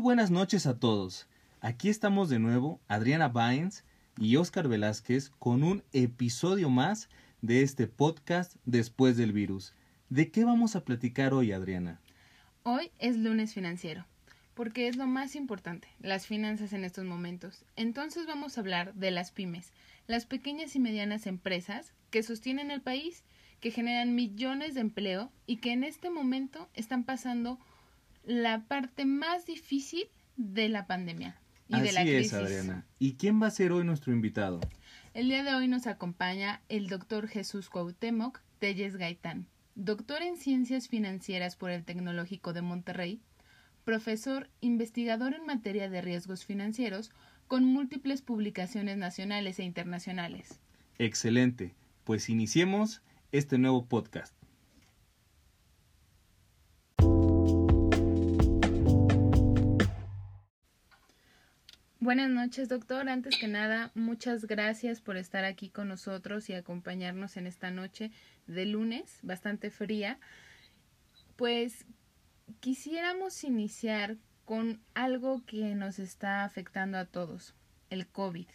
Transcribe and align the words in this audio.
buenas 0.00 0.30
noches 0.30 0.66
a 0.66 0.78
todos. 0.78 1.28
Aquí 1.60 1.90
estamos 1.90 2.30
de 2.30 2.38
nuevo, 2.38 2.80
Adriana 2.88 3.28
Baines 3.28 3.84
y 4.18 4.36
Oscar 4.36 4.66
Velázquez, 4.66 5.28
con 5.38 5.62
un 5.62 5.82
episodio 5.92 6.70
más 6.70 7.10
de 7.42 7.62
este 7.62 7.86
podcast 7.86 8.56
Después 8.64 9.18
del 9.18 9.34
Virus. 9.34 9.74
¿De 10.08 10.30
qué 10.30 10.44
vamos 10.44 10.74
a 10.74 10.84
platicar 10.86 11.34
hoy, 11.34 11.52
Adriana? 11.52 12.00
Hoy 12.62 12.90
es 12.98 13.18
lunes 13.18 13.52
financiero, 13.52 14.06
porque 14.54 14.88
es 14.88 14.96
lo 14.96 15.06
más 15.06 15.36
importante, 15.36 15.88
las 16.00 16.26
finanzas 16.26 16.72
en 16.72 16.84
estos 16.84 17.04
momentos. 17.04 17.66
Entonces 17.76 18.26
vamos 18.26 18.56
a 18.56 18.62
hablar 18.62 18.94
de 18.94 19.10
las 19.10 19.32
pymes, 19.32 19.70
las 20.06 20.24
pequeñas 20.24 20.74
y 20.76 20.80
medianas 20.80 21.26
empresas 21.26 21.92
que 22.10 22.22
sostienen 22.22 22.70
el 22.70 22.80
país, 22.80 23.22
que 23.60 23.70
generan 23.70 24.14
millones 24.14 24.72
de 24.72 24.80
empleo 24.80 25.30
y 25.46 25.58
que 25.58 25.72
en 25.72 25.84
este 25.84 26.08
momento 26.08 26.70
están 26.72 27.04
pasando 27.04 27.58
la 28.24 28.64
parte 28.66 29.04
más 29.04 29.46
difícil 29.46 30.08
de 30.36 30.68
la 30.68 30.86
pandemia 30.86 31.40
y 31.68 31.74
Así 31.74 31.84
de 31.84 31.92
la 31.92 32.02
crisis. 32.02 32.32
es, 32.32 32.34
Adriana. 32.34 32.86
¿Y 32.98 33.14
quién 33.14 33.40
va 33.40 33.46
a 33.46 33.50
ser 33.50 33.72
hoy 33.72 33.84
nuestro 33.84 34.12
invitado? 34.12 34.60
El 35.14 35.28
día 35.28 35.42
de 35.42 35.54
hoy 35.54 35.68
nos 35.68 35.86
acompaña 35.86 36.62
el 36.68 36.88
doctor 36.88 37.28
Jesús 37.28 37.68
Cuauhtémoc 37.68 38.40
Telles 38.58 38.96
Gaitán, 38.96 39.46
doctor 39.74 40.22
en 40.22 40.36
Ciencias 40.36 40.88
Financieras 40.88 41.56
por 41.56 41.70
el 41.70 41.84
Tecnológico 41.84 42.52
de 42.52 42.62
Monterrey, 42.62 43.20
profesor 43.84 44.48
investigador 44.60 45.34
en 45.34 45.46
materia 45.46 45.88
de 45.88 46.00
riesgos 46.00 46.44
financieros 46.44 47.10
con 47.48 47.64
múltiples 47.64 48.22
publicaciones 48.22 48.96
nacionales 48.96 49.58
e 49.58 49.64
internacionales. 49.64 50.60
Excelente. 50.98 51.74
Pues 52.04 52.28
iniciemos 52.28 53.02
este 53.32 53.58
nuevo 53.58 53.86
podcast. 53.86 54.39
Buenas 62.10 62.30
noches, 62.30 62.68
doctor. 62.68 63.08
Antes 63.08 63.38
que 63.38 63.46
nada, 63.46 63.92
muchas 63.94 64.46
gracias 64.46 65.00
por 65.00 65.16
estar 65.16 65.44
aquí 65.44 65.68
con 65.68 65.86
nosotros 65.86 66.50
y 66.50 66.54
acompañarnos 66.54 67.36
en 67.36 67.46
esta 67.46 67.70
noche 67.70 68.10
de 68.48 68.66
lunes, 68.66 69.20
bastante 69.22 69.70
fría. 69.70 70.18
Pues 71.36 71.86
quisiéramos 72.58 73.44
iniciar 73.44 74.16
con 74.44 74.80
algo 74.92 75.46
que 75.46 75.76
nos 75.76 76.00
está 76.00 76.42
afectando 76.42 76.98
a 76.98 77.04
todos, 77.04 77.54
el 77.90 78.08
COVID. 78.08 78.48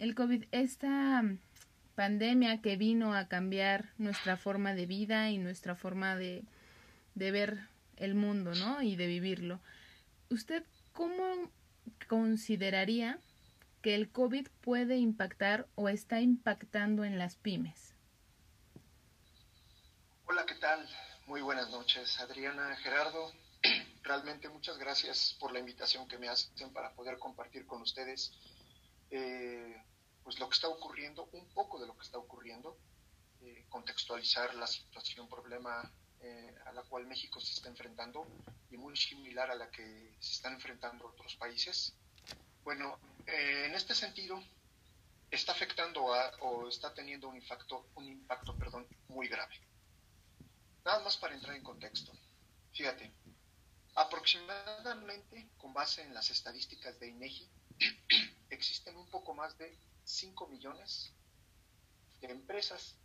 El 0.00 0.16
COVID, 0.16 0.46
esta 0.50 1.22
pandemia 1.94 2.62
que 2.62 2.76
vino 2.76 3.14
a 3.14 3.28
cambiar 3.28 3.90
nuestra 3.96 4.36
forma 4.36 4.74
de 4.74 4.86
vida 4.86 5.30
y 5.30 5.38
nuestra 5.38 5.76
forma 5.76 6.16
de, 6.16 6.42
de 7.14 7.30
ver 7.30 7.60
el 7.96 8.16
mundo, 8.16 8.56
¿no? 8.56 8.82
Y 8.82 8.96
de 8.96 9.06
vivirlo. 9.06 9.60
¿Usted 10.30 10.64
cómo 10.92 11.48
consideraría 12.08 13.18
que 13.82 13.94
el 13.94 14.10
COVID 14.10 14.48
puede 14.60 14.96
impactar 14.96 15.66
o 15.74 15.88
está 15.88 16.20
impactando 16.20 17.04
en 17.04 17.18
las 17.18 17.36
pymes? 17.36 17.94
Hola, 20.26 20.46
¿qué 20.46 20.54
tal? 20.54 20.88
Muy 21.26 21.40
buenas 21.40 21.70
noches, 21.70 22.18
Adriana, 22.20 22.76
Gerardo. 22.76 23.32
Realmente 24.02 24.48
muchas 24.48 24.78
gracias 24.78 25.36
por 25.40 25.52
la 25.52 25.58
invitación 25.58 26.06
que 26.08 26.18
me 26.18 26.28
hacen 26.28 26.72
para 26.72 26.92
poder 26.94 27.18
compartir 27.18 27.66
con 27.66 27.82
ustedes 27.82 28.32
eh, 29.10 29.76
pues 30.22 30.38
lo 30.38 30.48
que 30.48 30.54
está 30.54 30.68
ocurriendo, 30.68 31.28
un 31.32 31.46
poco 31.52 31.80
de 31.80 31.86
lo 31.86 31.96
que 31.96 32.04
está 32.04 32.18
ocurriendo, 32.18 32.78
eh, 33.40 33.66
contextualizar 33.68 34.54
la 34.54 34.66
situación, 34.66 35.28
problema 35.28 35.92
eh, 36.22 36.54
a 36.66 36.72
la 36.72 36.82
cual 36.82 37.06
México 37.06 37.40
se 37.40 37.52
está 37.52 37.68
enfrentando 37.68 38.26
y 38.70 38.76
muy 38.76 38.96
similar 38.96 39.50
a 39.50 39.54
la 39.54 39.70
que 39.70 40.14
se 40.20 40.32
están 40.32 40.54
enfrentando 40.54 41.06
otros 41.06 41.34
países. 41.36 41.94
Bueno, 42.64 42.98
eh, 43.26 43.64
en 43.66 43.74
este 43.74 43.94
sentido, 43.94 44.42
está 45.30 45.52
afectando 45.52 46.14
a, 46.14 46.30
o 46.40 46.68
está 46.68 46.92
teniendo 46.94 47.28
un 47.28 47.36
impacto, 47.36 47.86
un 47.94 48.06
impacto 48.06 48.56
perdón, 48.56 48.86
muy 49.08 49.28
grave. 49.28 49.54
Nada 50.84 51.02
más 51.02 51.16
para 51.16 51.34
entrar 51.34 51.56
en 51.56 51.62
contexto. 51.62 52.12
Fíjate, 52.72 53.10
aproximadamente, 53.94 55.48
con 55.58 55.72
base 55.72 56.02
en 56.02 56.14
las 56.14 56.30
estadísticas 56.30 56.98
de 57.00 57.08
INEGI, 57.08 57.48
existen 58.50 58.96
un 58.96 59.08
poco 59.08 59.34
más 59.34 59.56
de 59.58 59.76
5 60.04 60.48
millones 60.48 61.12
de 62.20 62.30
empresas, 62.30 62.96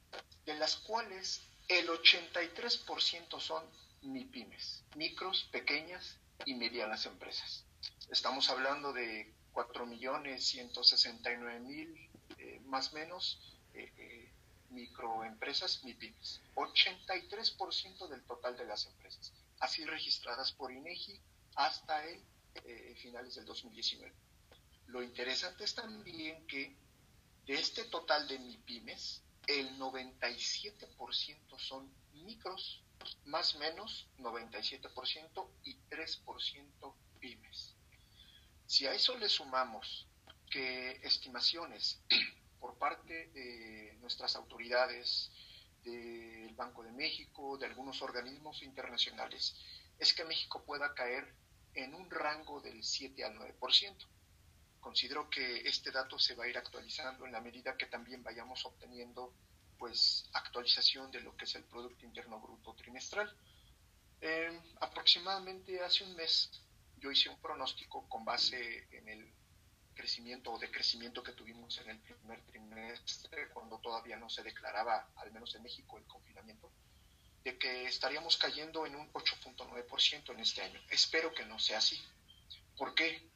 de 0.45 0.53
las 0.55 0.75
cuales 0.77 1.41
el 1.67 1.89
83% 1.89 3.39
son 3.39 3.63
MIPIMES, 4.03 4.83
micros, 4.95 5.49
pequeñas 5.51 6.19
y 6.45 6.53
medianas 6.55 7.05
empresas. 7.05 7.65
Estamos 8.09 8.49
hablando 8.49 8.93
de 8.93 9.33
4.169.000 9.53 12.09
eh, 12.37 12.61
más 12.65 12.93
o 12.93 12.95
menos 12.95 13.59
eh, 13.73 13.91
eh, 13.97 14.31
microempresas, 14.69 15.83
MIPIMES. 15.83 16.41
83% 16.55 18.07
del 18.07 18.23
total 18.23 18.55
de 18.55 18.63
las 18.65 18.85
empresas, 18.85 19.33
así 19.59 19.83
registradas 19.85 20.53
por 20.53 20.71
INEGI 20.71 21.19
hasta 21.55 22.05
el 22.05 22.23
finales 22.95 23.35
del 23.35 23.45
2019. 23.45 24.11
Lo 24.87 25.03
interesante 25.03 25.63
es 25.63 25.75
también 25.75 26.47
que 26.47 26.75
de 27.45 27.53
este 27.53 27.83
total 27.85 28.27
de 28.27 28.39
MIPIMES, 28.39 29.21
el 29.47 29.77
97% 29.79 31.59
son 31.59 31.91
micros, 32.13 32.83
más 33.25 33.55
menos 33.55 34.07
97% 34.17 35.49
y 35.63 35.75
3% 35.89 36.95
pymes. 37.19 37.75
Si 38.65 38.85
a 38.85 38.93
eso 38.93 39.17
le 39.17 39.29
sumamos 39.29 40.07
que 40.49 40.99
estimaciones 41.03 42.01
por 42.59 42.77
parte 42.77 43.27
de 43.29 43.97
nuestras 44.01 44.35
autoridades, 44.35 45.31
del 45.87 46.53
Banco 46.55 46.83
de 46.83 46.91
México, 46.91 47.57
de 47.57 47.65
algunos 47.65 48.01
organismos 48.01 48.61
internacionales, 48.61 49.55
es 49.99 50.13
que 50.13 50.25
México 50.25 50.63
pueda 50.65 50.93
caer 50.93 51.33
en 51.73 51.93
un 51.93 52.09
rango 52.09 52.59
del 52.61 52.83
7 52.83 53.23
al 53.23 53.37
9%. 53.37 53.95
Considero 54.87 55.29
que 55.29 55.67
este 55.67 55.91
dato 55.91 56.17
se 56.17 56.33
va 56.33 56.45
a 56.45 56.47
ir 56.47 56.57
actualizando 56.57 57.25
en 57.25 57.33
la 57.33 57.41
medida 57.41 57.75
que 57.75 57.87
también 57.87 58.23
vayamos 58.23 58.65
obteniendo 58.65 59.33
pues 59.77 60.29
actualización 60.31 61.11
de 61.11 61.19
lo 61.19 61.35
que 61.35 61.43
es 61.43 61.55
el 61.55 61.65
Producto 61.65 62.05
Interno 62.05 62.39
Bruto 62.39 62.73
trimestral. 62.73 63.29
Eh, 64.21 64.61
aproximadamente 64.79 65.83
hace 65.83 66.05
un 66.05 66.15
mes 66.15 66.49
yo 66.99 67.11
hice 67.11 67.27
un 67.27 67.37
pronóstico 67.41 68.07
con 68.07 68.23
base 68.23 68.87
en 68.91 69.09
el 69.09 69.29
crecimiento 69.93 70.53
o 70.53 70.57
decrecimiento 70.57 71.21
que 71.21 71.33
tuvimos 71.33 71.77
en 71.79 71.89
el 71.89 71.99
primer 71.99 72.41
trimestre, 72.45 73.49
cuando 73.49 73.79
todavía 73.79 74.15
no 74.15 74.29
se 74.29 74.41
declaraba, 74.41 75.09
al 75.17 75.33
menos 75.33 75.53
en 75.55 75.63
México, 75.63 75.97
el 75.97 76.05
confinamiento, 76.05 76.71
de 77.43 77.57
que 77.57 77.87
estaríamos 77.87 78.37
cayendo 78.37 78.85
en 78.85 78.95
un 78.95 79.11
8.9% 79.11 80.31
en 80.31 80.39
este 80.39 80.61
año. 80.61 80.79
Espero 80.89 81.33
que 81.33 81.43
no 81.43 81.59
sea 81.59 81.79
así. 81.79 82.01
¿Por 82.77 82.95
qué? 82.95 83.35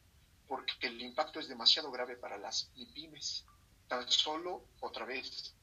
Porque 0.51 0.87
el 0.87 1.01
impacto 1.01 1.39
es 1.39 1.47
demasiado 1.47 1.89
grave 1.91 2.17
para 2.17 2.37
las 2.37 2.71
MIPIMES. 2.75 3.45
Tan 3.87 4.11
solo, 4.11 4.65
otra 4.81 5.05
vez, 5.05 5.55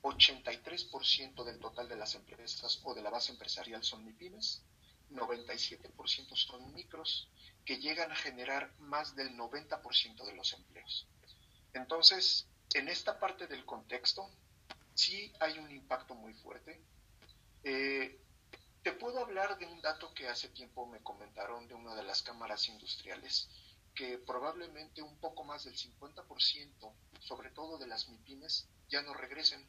83% 0.00 1.44
del 1.44 1.58
total 1.58 1.90
de 1.90 1.96
las 1.96 2.14
empresas 2.14 2.80
o 2.84 2.94
de 2.94 3.02
la 3.02 3.10
base 3.10 3.32
empresarial 3.32 3.84
son 3.84 4.02
MIPIMES, 4.02 4.62
97% 5.10 6.34
son 6.36 6.72
micros, 6.72 7.28
que 7.66 7.80
llegan 7.80 8.10
a 8.12 8.16
generar 8.16 8.72
más 8.78 9.14
del 9.14 9.36
90% 9.36 10.24
de 10.24 10.32
los 10.32 10.54
empleos. 10.54 11.06
Entonces, 11.74 12.46
en 12.72 12.88
esta 12.88 13.20
parte 13.20 13.46
del 13.46 13.66
contexto, 13.66 14.30
sí 14.94 15.34
hay 15.38 15.58
un 15.58 15.70
impacto 15.70 16.14
muy 16.14 16.32
fuerte. 16.32 16.80
Eh, 17.62 18.18
te 18.82 18.92
puedo 18.92 19.20
hablar 19.20 19.58
de 19.58 19.66
un 19.66 19.82
dato 19.82 20.14
que 20.14 20.28
hace 20.28 20.48
tiempo 20.48 20.86
me 20.86 21.02
comentaron 21.02 21.68
de 21.68 21.74
una 21.74 21.94
de 21.94 22.04
las 22.04 22.22
cámaras 22.22 22.66
industriales, 22.68 23.50
que 24.00 24.16
probablemente 24.16 25.02
un 25.02 25.18
poco 25.18 25.44
más 25.44 25.64
del 25.64 25.76
50%, 25.76 26.94
sobre 27.20 27.50
todo 27.50 27.76
de 27.76 27.86
las 27.86 28.08
MIPIMES, 28.08 28.66
ya 28.88 29.02
no 29.02 29.12
regresen 29.12 29.68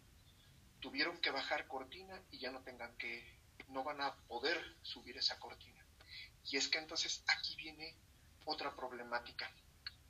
tuvieron 0.79 1.19
que 1.19 1.31
bajar 1.31 1.67
cortina 1.67 2.17
y 2.31 2.39
ya 2.39 2.49
no 2.49 2.61
tengan 2.63 2.95
que, 2.97 3.29
no 3.67 3.83
van 3.83 3.99
a 3.99 4.15
poder 4.29 4.57
subir 4.83 5.17
esa 5.17 5.37
cortina. 5.37 5.85
Y 6.45 6.55
es 6.55 6.69
que 6.69 6.77
entonces 6.77 7.25
aquí 7.27 7.57
viene 7.57 7.93
otra 8.45 8.73
problemática. 8.73 9.51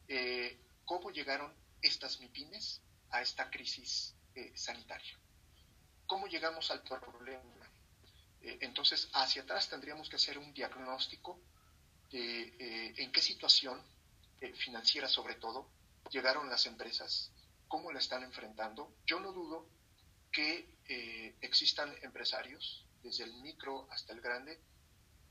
Eh, 0.08 0.56
¿Cómo 0.86 1.10
llegaron 1.10 1.52
estas 1.82 2.20
MIPIMES 2.20 2.80
a 3.10 3.24
esta 3.24 3.50
crisis 3.50 4.14
eh, 4.36 4.52
sanitaria? 4.56 5.18
¿Cómo 6.06 6.28
llegamos 6.28 6.70
al 6.70 6.84
problema? 6.84 7.42
Eh, 8.44 8.60
entonces, 8.62 9.10
hacia 9.14 9.42
atrás 9.42 9.68
tendríamos 9.68 10.10
que 10.10 10.18
hacer 10.18 10.38
un 10.38 10.54
diagnóstico 10.54 11.40
de 12.12 12.94
en 12.98 13.12
qué 13.12 13.22
situación 13.22 13.82
financiera 14.50 15.08
sobre 15.08 15.36
todo 15.36 15.70
llegaron 16.10 16.50
las 16.50 16.66
empresas, 16.66 17.32
cómo 17.68 17.92
la 17.92 18.00
están 18.00 18.24
enfrentando. 18.24 18.94
Yo 19.06 19.20
no 19.20 19.32
dudo 19.32 19.66
que 20.32 20.78
eh, 20.88 21.36
existan 21.42 21.94
empresarios, 22.02 22.86
desde 23.04 23.24
el 23.24 23.34
micro 23.36 23.88
hasta 23.92 24.14
el 24.14 24.22
grande, 24.22 24.60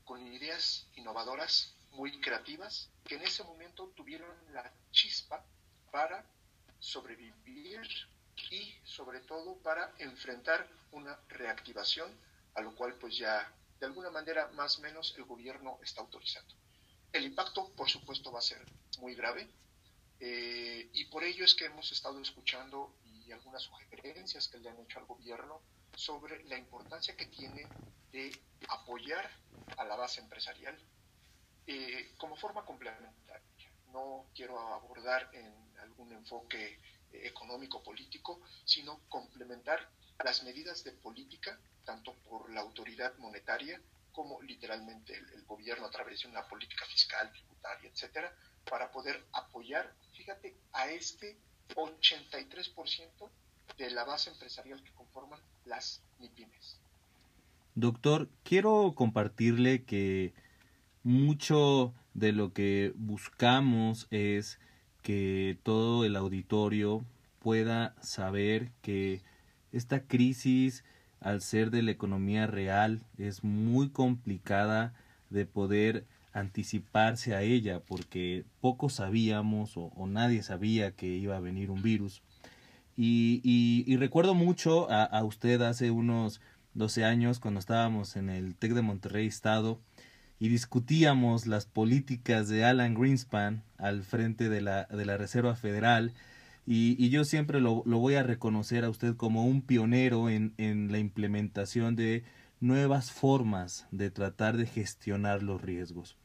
con 0.03 0.25
ideas 0.27 0.87
innovadoras 0.95 1.75
muy 1.91 2.19
creativas 2.19 2.89
que 3.05 3.15
en 3.15 3.21
ese 3.23 3.43
momento 3.43 3.91
tuvieron 3.95 4.29
la 4.53 4.71
chispa 4.91 5.45
para 5.91 6.25
sobrevivir 6.79 7.81
y 8.49 8.73
sobre 8.83 9.19
todo 9.21 9.57
para 9.57 9.93
enfrentar 9.99 10.67
una 10.91 11.17
reactivación 11.29 12.11
a 12.55 12.61
lo 12.61 12.75
cual 12.75 12.95
pues 12.95 13.17
ya 13.17 13.53
de 13.79 13.85
alguna 13.85 14.09
manera 14.09 14.47
más 14.53 14.79
o 14.79 14.81
menos 14.81 15.13
el 15.17 15.25
gobierno 15.25 15.79
está 15.83 16.01
autorizando. 16.01 16.55
El 17.11 17.25
impacto 17.25 17.69
por 17.73 17.89
supuesto 17.89 18.31
va 18.31 18.39
a 18.39 18.43
ser 18.43 18.65
muy 19.01 19.15
grave 19.15 19.49
eh, 20.19 20.87
y 20.93 21.05
por 21.05 21.23
ello 21.23 21.43
es 21.43 21.55
que 21.55 21.65
hemos 21.65 21.91
estado 21.91 22.21
escuchando 22.21 22.95
y 23.03 23.31
algunas 23.31 23.63
sugerencias 23.63 24.47
que 24.47 24.59
le 24.59 24.69
han 24.69 24.79
hecho 24.79 24.99
al 24.99 25.05
gobierno 25.05 25.61
sobre 25.95 26.43
la 26.45 26.57
importancia 26.57 27.17
que 27.17 27.25
tiene 27.25 27.67
de 28.11 28.31
apoyar 28.69 29.27
a 29.77 29.83
la 29.83 29.95
base 29.95 30.21
empresarial 30.21 30.77
eh, 31.65 32.13
como 32.17 32.35
forma 32.35 32.63
complementaria. 32.63 33.41
No 33.91 34.27
quiero 34.35 34.59
abordar 34.59 35.29
en 35.33 35.79
algún 35.79 36.11
enfoque 36.13 36.79
eh, 37.11 37.27
económico-político, 37.27 38.41
sino 38.63 39.01
complementar 39.09 39.89
las 40.23 40.43
medidas 40.43 40.83
de 40.83 40.91
política, 40.91 41.59
tanto 41.83 42.13
por 42.29 42.51
la 42.51 42.61
autoridad 42.61 43.17
monetaria 43.17 43.81
como 44.11 44.41
literalmente 44.41 45.13
el, 45.13 45.43
gobierno 45.45 45.85
a 45.85 45.91
través 45.91 46.21
de 46.21 46.29
una 46.29 46.47
política 46.47 46.85
fiscal, 46.85 47.29
tributaria, 47.31 47.89
etcétera, 47.89 48.33
para 48.69 48.91
poder 48.91 49.21
apoyar, 49.33 49.93
fíjate, 50.13 50.55
a 50.71 50.89
este 50.89 51.37
83% 51.75 53.29
de 53.77 53.91
la 53.91 54.05
base 54.05 54.29
empresarial 54.29 54.81
que 54.83 54.93
conforman 54.93 55.39
las 55.65 56.01
MIPIMES. 56.19 56.79
Doctor, 57.75 58.29
quiero 58.43 58.93
compartirle 58.95 59.83
que 59.83 60.33
mucho 61.03 61.93
de 62.13 62.31
lo 62.31 62.53
que 62.53 62.93
buscamos 62.95 64.07
es 64.11 64.59
que 65.01 65.57
todo 65.63 66.05
el 66.05 66.15
auditorio 66.15 67.05
pueda 67.39 67.95
saber 68.01 68.71
que 68.81 69.21
esta 69.71 70.05
crisis, 70.05 70.83
al 71.21 71.41
ser 71.41 71.71
de 71.71 71.83
la 71.83 71.91
economía 71.91 72.47
real, 72.47 73.01
es 73.17 73.43
muy 73.43 73.89
complicada 73.89 74.93
de 75.29 75.45
poder 75.45 76.05
anticiparse 76.33 77.35
a 77.35 77.41
ella 77.41 77.81
porque 77.81 78.45
poco 78.59 78.89
sabíamos 78.89 79.73
o, 79.75 79.91
nadie 80.07 80.43
sabía 80.43 80.91
que 80.91 81.07
iba 81.07 81.37
a 81.37 81.41
venir 81.41 81.71
un 81.71 81.81
virus. 81.81 82.21
Y, 82.97 83.95
recuerdo 83.97 84.33
mucho 84.33 84.91
a, 84.91 85.03
a, 85.03 85.23
usted 85.23 85.61
hace 85.61 85.91
unos 85.91 86.41
12 86.73 87.05
años 87.05 87.39
cuando 87.39 87.59
estábamos 87.59 88.15
en 88.15 88.29
el 88.29 88.55
TEC 88.55 88.73
de 88.73 88.81
Monterrey 88.81 89.27
Estado 89.27 89.79
y 90.39 90.49
discutíamos 90.49 91.47
las 91.47 91.65
políticas 91.65 92.47
de 92.49 92.65
Alan 92.65 92.95
Greenspan 92.95 93.63
al 93.77 94.03
frente 94.03 94.49
de 94.49 94.61
la, 94.61 94.85
de 94.85 95.05
la 95.05 95.17
Reserva 95.17 95.55
Federal 95.55 96.13
y, 96.73 97.09
yo 97.09 97.25
siempre 97.25 97.59
lo, 97.59 97.83
voy 97.83 98.15
a 98.15 98.23
reconocer 98.23 98.85
a 98.85 98.89
usted 98.89 99.17
como 99.17 99.45
un 99.45 99.61
pionero 99.61 100.29
en, 100.29 100.53
en 100.57 100.89
la 100.89 100.99
implementación 100.99 101.97
de 101.97 102.23
nuevas 102.61 103.11
formas 103.11 103.87
de 103.91 104.09
tratar 104.09 104.55
de 104.55 104.65
gestionar 104.65 105.43
los 105.43 105.61
riesgos. 105.61 106.15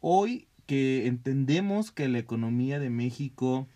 Hoy 0.00 0.48
que 0.66 1.06
entendemos 1.06 1.92
que 1.92 2.08
la 2.08 2.18
economía 2.18 2.80
de 2.80 2.90
México 2.90 3.68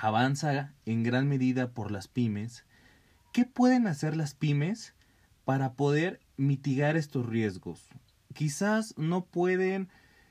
avanza 0.00 0.72
en 0.86 1.02
gran 1.02 1.28
medida 1.28 1.72
por 1.72 1.90
las 1.90 2.08
pymes, 2.08 2.64
¿qué 3.34 3.44
pueden 3.44 3.86
hacer 3.86 4.16
las 4.16 4.32
pymes 4.32 4.94
para 5.44 5.74
poder 5.74 6.20
mitigar 6.38 6.96
estos 6.96 7.26
riesgos? 7.26 7.90
Quizás 8.32 8.94
no 8.96 9.26
pueden 9.26 9.90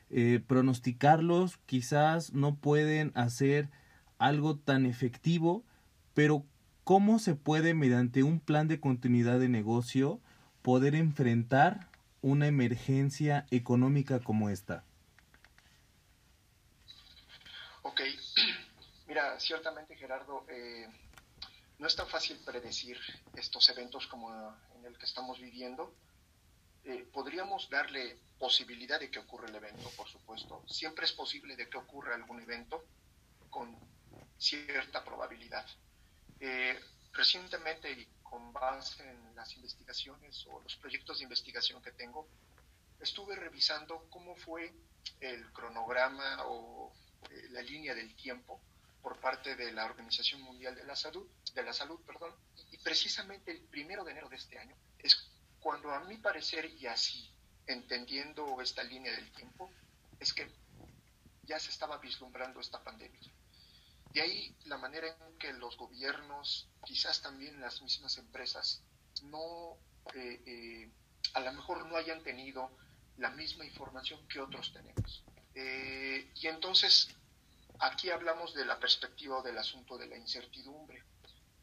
eh, 0.10 0.42
pronosticarlos, 0.46 1.60
quizás 1.68 2.34
no 2.34 2.56
pueden 2.56 3.12
hacer 3.14 3.70
algo 4.24 4.56
tan 4.56 4.86
efectivo, 4.86 5.66
pero 6.14 6.46
¿cómo 6.86 7.20
se 7.20 7.36
puede 7.36 7.74
mediante 7.74 8.24
un 8.24 8.40
plan 8.40 8.70
de 8.70 8.80
continuidad 8.80 9.38
de 9.38 9.50
negocio 9.50 10.22
poder 10.62 10.96
enfrentar 10.96 11.90
una 12.22 12.48
emergencia 12.48 13.46
económica 13.52 14.22
como 14.22 14.50
esta? 14.50 14.86
Ok, 17.82 18.00
mira, 19.08 19.38
ciertamente 19.42 19.98
Gerardo, 19.98 20.46
eh, 20.48 20.88
no 21.78 21.88
es 21.88 21.96
tan 21.98 22.08
fácil 22.08 22.40
predecir 22.46 22.98
estos 23.36 23.68
eventos 23.68 24.08
como 24.08 24.56
en 24.78 24.86
el 24.86 24.98
que 24.98 25.06
estamos 25.06 25.42
viviendo. 25.42 25.94
Eh, 26.86 27.06
podríamos 27.12 27.70
darle 27.70 28.18
posibilidad 28.40 29.02
de 29.02 29.12
que 29.12 29.20
ocurra 29.20 29.50
el 29.50 29.56
evento, 29.56 29.90
por 29.98 30.08
supuesto. 30.08 30.64
Siempre 30.66 31.04
es 31.04 31.12
posible 31.12 31.58
de 31.58 31.68
que 31.68 31.78
ocurra 31.78 32.16
algún 32.16 32.42
evento 32.42 32.86
con 33.50 33.93
cierta 34.38 35.04
probabilidad. 35.04 35.66
Eh, 36.40 36.80
recientemente 37.14 37.92
y 37.92 38.06
con 38.22 38.52
base 38.52 39.08
en 39.08 39.36
las 39.36 39.56
investigaciones 39.56 40.46
o 40.48 40.60
los 40.62 40.76
proyectos 40.78 41.20
de 41.20 41.24
investigación 41.24 41.82
que 41.82 41.92
tengo, 41.92 42.28
estuve 43.00 43.36
revisando 43.36 44.08
cómo 44.10 44.36
fue 44.36 44.74
el 45.20 45.52
cronograma 45.52 46.46
o 46.46 46.92
eh, 47.30 47.48
la 47.52 47.62
línea 47.62 47.94
del 47.94 48.16
tiempo 48.16 48.62
por 49.02 49.20
parte 49.20 49.56
de 49.56 49.72
la 49.72 49.86
Organización 49.86 50.42
Mundial 50.42 50.76
de 50.76 50.86
la 50.86 50.96
Salud, 50.96 51.28
de 51.54 51.64
la 51.64 51.74
Salud, 51.74 52.00
perdón, 52.06 52.34
y 52.72 52.78
precisamente 52.78 53.52
el 53.52 53.62
primero 53.62 54.04
de 54.04 54.12
enero 54.12 54.30
de 54.30 54.38
este 54.38 54.58
año 54.58 54.76
es 55.00 55.30
cuando 55.60 55.92
a 55.92 56.00
mi 56.02 56.18
parecer 56.18 56.66
y 56.66 56.88
así 56.88 57.30
entendiendo 57.68 58.62
esta 58.62 58.84
línea 58.84 59.14
del 59.14 59.32
tiempo, 59.32 59.72
es 60.20 60.34
que 60.34 60.50
ya 61.44 61.60
se 61.60 61.70
estaba 61.70 61.98
vislumbrando 61.98 62.60
esta 62.60 62.84
pandemia. 62.84 63.20
De 64.14 64.22
ahí 64.22 64.56
la 64.66 64.78
manera 64.78 65.08
en 65.08 65.38
que 65.40 65.52
los 65.54 65.76
gobiernos, 65.76 66.70
quizás 66.86 67.22
también 67.22 67.60
las 67.60 67.82
mismas 67.82 68.18
empresas, 68.20 68.84
no, 69.24 69.78
eh, 70.14 70.42
eh, 70.46 70.92
a 71.34 71.40
lo 71.40 71.52
mejor 71.54 71.86
no 71.88 71.98
hayan 71.98 72.22
tenido 72.22 72.70
la 73.18 73.32
misma 73.32 73.66
información 73.66 74.28
que 74.28 74.40
otros 74.40 74.72
tenemos. 74.72 75.24
Eh, 75.56 76.32
y 76.36 76.48
entonces, 76.48 77.10
aquí 77.80 78.12
hablamos 78.12 78.54
de 78.54 78.66
la 78.66 78.80
perspectiva 78.80 79.42
del 79.42 79.58
asunto 79.58 79.98
de 79.98 80.08
la 80.08 80.18
incertidumbre. 80.18 81.04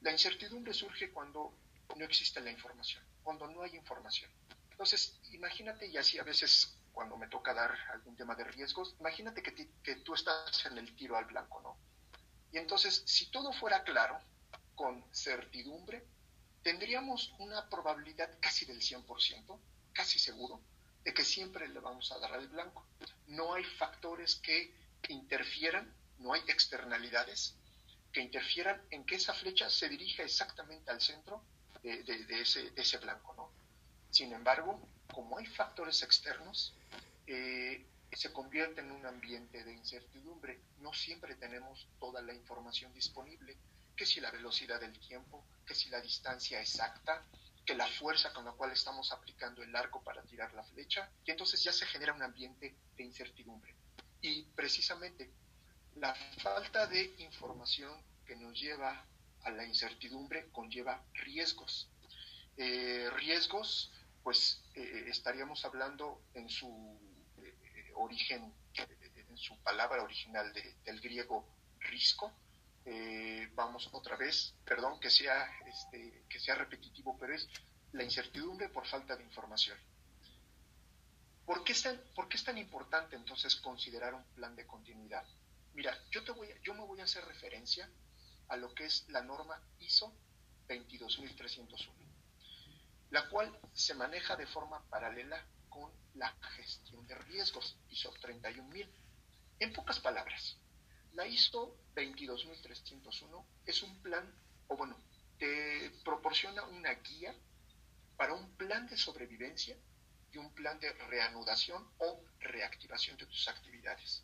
La 0.00 0.10
incertidumbre 0.10 0.74
surge 0.74 1.12
cuando 1.12 1.54
no 1.96 2.04
existe 2.04 2.40
la 2.40 2.50
información, 2.50 3.04
cuando 3.22 3.46
no 3.46 3.62
hay 3.62 3.76
información. 3.76 4.30
Entonces, 4.72 5.20
imagínate, 5.30 5.86
y 5.86 5.96
así 5.96 6.18
a 6.18 6.24
veces 6.24 6.76
cuando 6.92 7.16
me 7.16 7.28
toca 7.28 7.54
dar 7.54 7.76
algún 7.92 8.16
tema 8.16 8.34
de 8.34 8.42
riesgos, 8.42 8.96
imagínate 8.98 9.40
que, 9.40 9.70
que 9.84 9.96
tú 9.96 10.14
estás 10.14 10.66
en 10.66 10.78
el 10.78 10.96
tiro 10.96 11.16
al 11.16 11.26
blanco, 11.26 11.60
¿no? 11.60 11.89
Y 12.52 12.58
entonces, 12.58 13.02
si 13.06 13.26
todo 13.26 13.52
fuera 13.52 13.84
claro, 13.84 14.20
con 14.74 15.04
certidumbre, 15.12 16.04
tendríamos 16.62 17.32
una 17.38 17.68
probabilidad 17.68 18.30
casi 18.40 18.64
del 18.64 18.80
100%, 18.80 19.58
casi 19.92 20.18
seguro, 20.18 20.60
de 21.04 21.14
que 21.14 21.24
siempre 21.24 21.68
le 21.68 21.80
vamos 21.80 22.10
a 22.12 22.18
dar 22.18 22.32
al 22.32 22.48
blanco. 22.48 22.84
No 23.28 23.54
hay 23.54 23.64
factores 23.64 24.36
que 24.36 24.74
interfieran, 25.08 25.92
no 26.18 26.32
hay 26.32 26.42
externalidades 26.48 27.54
que 28.12 28.20
interfieran 28.20 28.82
en 28.90 29.04
que 29.04 29.16
esa 29.16 29.34
flecha 29.34 29.70
se 29.70 29.88
dirija 29.88 30.22
exactamente 30.22 30.90
al 30.90 31.00
centro 31.00 31.42
de, 31.82 32.02
ese, 32.76 32.98
blanco. 32.98 33.34
¿no? 33.34 33.50
Sin 34.10 34.32
embargo, 34.32 34.80
como 35.12 35.38
hay 35.38 35.46
factores 35.46 36.02
externos, 36.02 36.74
eh, 37.26 37.86
se 38.16 38.32
convierte 38.32 38.80
en 38.80 38.90
un 38.90 39.06
ambiente 39.06 39.64
de 39.64 39.72
incertidumbre. 39.72 40.60
No 40.78 40.92
siempre 40.92 41.34
tenemos 41.36 41.88
toda 41.98 42.22
la 42.22 42.34
información 42.34 42.92
disponible, 42.92 43.56
que 43.96 44.06
si 44.06 44.20
la 44.20 44.30
velocidad 44.30 44.80
del 44.80 44.98
tiempo, 44.98 45.44
que 45.66 45.74
si 45.74 45.88
la 45.90 46.00
distancia 46.00 46.60
exacta, 46.60 47.24
que 47.64 47.74
la 47.74 47.86
fuerza 47.86 48.32
con 48.32 48.44
la 48.44 48.52
cual 48.52 48.72
estamos 48.72 49.12
aplicando 49.12 49.62
el 49.62 49.74
arco 49.76 50.02
para 50.02 50.22
tirar 50.22 50.52
la 50.54 50.64
flecha, 50.64 51.10
y 51.24 51.30
entonces 51.30 51.62
ya 51.62 51.72
se 51.72 51.86
genera 51.86 52.12
un 52.12 52.22
ambiente 52.22 52.76
de 52.96 53.04
incertidumbre. 53.04 53.74
Y 54.22 54.42
precisamente 54.56 55.30
la 55.96 56.14
falta 56.42 56.86
de 56.86 57.14
información 57.18 57.92
que 58.26 58.36
nos 58.36 58.58
lleva 58.58 59.04
a 59.42 59.50
la 59.50 59.64
incertidumbre 59.64 60.48
conlleva 60.50 61.02
riesgos. 61.14 61.88
Eh, 62.56 63.08
riesgos, 63.16 63.92
pues 64.22 64.62
eh, 64.74 65.06
estaríamos 65.08 65.64
hablando 65.64 66.22
en 66.34 66.48
su 66.48 66.99
origen, 67.94 68.52
en 68.74 69.36
su 69.36 69.56
palabra 69.62 70.02
original 70.02 70.52
del 70.52 71.00
griego 71.00 71.46
risco. 71.80 72.32
Eh, 72.84 73.48
vamos 73.54 73.88
otra 73.92 74.16
vez, 74.16 74.54
perdón 74.64 74.98
que 75.00 75.10
sea, 75.10 75.48
este, 75.66 76.24
que 76.28 76.40
sea 76.40 76.54
repetitivo, 76.54 77.16
pero 77.18 77.34
es 77.34 77.48
la 77.92 78.04
incertidumbre 78.04 78.68
por 78.68 78.86
falta 78.86 79.16
de 79.16 79.24
información. 79.24 79.78
¿Por 81.44 81.64
qué, 81.64 81.72
es 81.72 81.82
tan, 81.82 82.00
¿Por 82.14 82.28
qué 82.28 82.36
es 82.36 82.44
tan 82.44 82.58
importante 82.58 83.16
entonces 83.16 83.56
considerar 83.56 84.14
un 84.14 84.24
plan 84.34 84.54
de 84.56 84.66
continuidad? 84.66 85.24
Mira, 85.74 85.96
yo, 86.10 86.24
te 86.24 86.32
voy 86.32 86.48
yo 86.62 86.74
me 86.74 86.84
voy 86.84 87.00
a 87.00 87.04
hacer 87.04 87.24
referencia 87.24 87.90
a 88.48 88.56
lo 88.56 88.74
que 88.74 88.84
es 88.84 89.08
la 89.08 89.22
norma 89.22 89.60
ISO 89.78 90.12
22301, 90.68 91.92
la 93.10 93.28
cual 93.28 93.58
se 93.72 93.94
maneja 93.94 94.36
de 94.36 94.46
forma 94.46 94.84
paralela 94.88 95.44
con 95.70 95.90
la 96.14 96.30
gestión 96.56 97.06
de 97.06 97.14
riesgos, 97.14 97.78
ISO 97.88 98.12
31000. 98.20 98.88
En 99.60 99.72
pocas 99.72 100.00
palabras, 100.00 100.58
la 101.12 101.26
ISO 101.26 101.76
22301 101.94 103.46
es 103.66 103.82
un 103.82 104.02
plan, 104.02 104.30
o 104.68 104.76
bueno, 104.76 104.96
te 105.38 105.90
proporciona 106.04 106.62
una 106.64 106.92
guía 106.94 107.34
para 108.16 108.34
un 108.34 108.54
plan 108.56 108.86
de 108.86 108.98
sobrevivencia 108.98 109.76
y 110.32 110.38
un 110.38 110.52
plan 110.52 110.78
de 110.78 110.92
reanudación 110.92 111.88
o 111.98 112.22
reactivación 112.40 113.16
de 113.16 113.26
tus 113.26 113.48
actividades. 113.48 114.22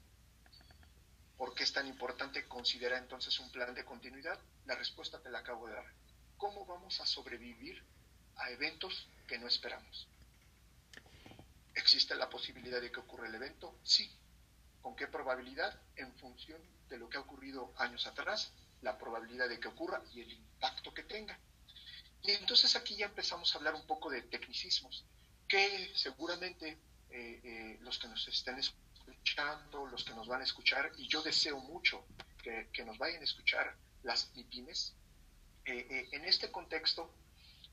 ¿Por 1.37 1.55
qué 1.55 1.65
es 1.65 1.73
tan 1.73 1.87
importante 1.87 2.47
considerar 2.47 3.03
entonces 3.03 3.39
un 3.41 3.51
plan 3.51 3.75
de 3.75 3.85
continuidad? 3.85 4.39
La 4.65 4.75
respuesta 4.75 5.21
te 5.21 5.31
la 5.31 5.39
acabo 5.39 5.67
de 5.67 5.75
dar. 5.75 5.93
¿Cómo 6.37 6.65
vamos 6.67 7.01
a 7.01 7.07
sobrevivir 7.07 7.83
a 8.37 8.51
eventos 8.51 9.09
que 9.27 9.39
no 9.39 9.47
esperamos? 9.47 10.09
¿Existe 11.77 12.15
la 12.15 12.31
posibilidad 12.31 12.81
de 12.81 12.91
que 12.91 13.01
ocurra 13.01 13.29
el 13.29 13.35
evento? 13.35 13.79
Sí. 13.85 14.11
¿Con 14.81 14.97
qué 14.97 15.07
probabilidad? 15.07 15.79
En 15.97 16.13
función 16.15 16.61
de 16.89 16.97
lo 16.97 17.09
que 17.11 17.19
ha 17.19 17.21
ocurrido 17.21 17.75
años 17.77 18.07
atrás, 18.07 18.51
la 18.81 18.97
probabilidad 18.97 19.49
de 19.49 19.61
que 19.61 19.69
ocurra 19.69 20.03
y 20.15 20.23
el 20.23 20.33
impacto 20.33 20.95
que 20.95 21.03
tenga. 21.03 21.39
Y 22.23 22.31
entonces 22.31 22.75
aquí 22.77 22.97
ya 22.97 23.07
empezamos 23.07 23.55
a 23.55 23.59
hablar 23.59 23.75
un 23.75 23.87
poco 23.87 24.09
de 24.11 24.23
tecnicismos, 24.23 25.05
que 25.47 25.93
seguramente 25.95 26.79
eh, 27.11 27.41
eh, 27.45 27.79
los 27.83 27.99
que 27.99 28.09
nos 28.09 28.27
estén 28.27 28.59
escuchando, 28.59 29.87
los 29.87 30.03
que 30.03 30.15
nos 30.15 30.27
van 30.27 30.41
a 30.41 30.45
escuchar, 30.45 30.91
y 30.97 31.07
yo 31.09 31.23
deseo 31.23 31.61
mucho 31.61 32.07
que, 32.43 32.85
nos 32.87 32.97
vayan 32.97 33.21
a 33.21 33.25
escuchar 33.25 33.77
las 34.03 34.35
MIPIMES, 34.35 34.95
eh, 35.67 36.09
en 36.13 36.25
este 36.25 36.51
contexto 36.51 37.13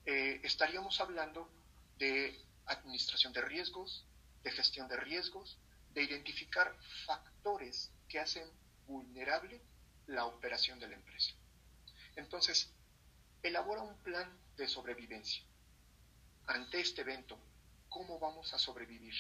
estaríamos 0.06 1.00
hablando 1.00 1.50
de 1.98 2.38
administración 2.66 3.34
de 3.34 3.42
riesgos, 3.42 4.06
de 4.44 4.52
gestión 4.52 4.88
de 4.88 4.98
riesgos, 4.98 5.58
de 5.94 6.04
identificar 6.04 6.76
factores 7.06 7.92
que 8.08 8.20
hacen 8.20 8.50
vulnerable 8.88 9.62
la 10.08 10.26
operación 10.26 10.80
de 10.80 10.88
la 10.88 10.96
empresa. 10.96 11.34
Entonces, 12.16 12.72
elabora 13.42 13.82
un 13.82 13.98
plan 14.04 14.30
de 14.58 14.68
sobrevivencia. 14.68 15.44
Ante 16.48 16.80
este 16.80 17.02
evento, 17.02 17.38
¿cómo 17.90 18.20
vamos 18.20 18.54
a 18.54 18.60
sobrevivir? 18.60 19.16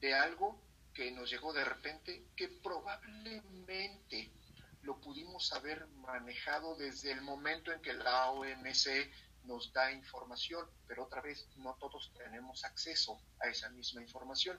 De 0.00 0.14
algo 0.14 0.60
que 0.92 1.10
nos 1.10 1.30
llegó 1.30 1.52
de 1.52 1.64
repente, 1.64 2.24
que 2.36 2.48
probablemente 2.48 4.30
lo 4.82 5.00
pudimos 5.00 5.52
haber 5.52 5.86
manejado 5.88 6.76
desde 6.76 7.10
el 7.10 7.22
momento 7.22 7.72
en 7.72 7.80
que 7.80 7.94
la 7.94 8.30
OMC 8.30 9.10
nos 9.44 9.72
da 9.72 9.92
información, 9.92 10.66
pero 10.86 11.04
otra 11.04 11.20
vez 11.20 11.46
no 11.56 11.74
todos 11.74 12.10
tenemos 12.16 12.64
acceso 12.64 13.20
a 13.40 13.48
esa 13.48 13.68
misma 13.70 14.02
información. 14.02 14.58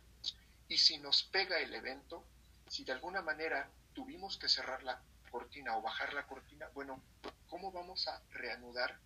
Y 0.67 0.77
si 0.77 0.97
nos 0.97 1.23
pega 1.23 1.59
el 1.59 1.73
evento, 1.73 2.23
si 2.67 2.83
de 2.83 2.93
alguna 2.93 3.21
manera 3.21 3.69
tuvimos 3.93 4.37
que 4.37 4.49
cerrar 4.49 4.83
la 4.83 5.01
cortina 5.31 5.77
o 5.77 5.81
bajar 5.81 6.13
la 6.13 6.25
cortina, 6.27 6.67
bueno, 6.73 7.01
¿cómo 7.49 7.71
vamos 7.71 8.07
a 8.07 8.21
reanudar? 8.31 8.97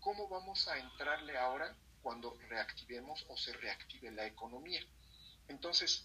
¿Cómo 0.00 0.28
vamos 0.28 0.68
a 0.68 0.78
entrarle 0.78 1.36
ahora 1.36 1.74
cuando 2.02 2.36
reactivemos 2.48 3.24
o 3.28 3.36
se 3.36 3.52
reactive 3.54 4.10
la 4.10 4.26
economía? 4.26 4.80
Entonces, 5.48 6.04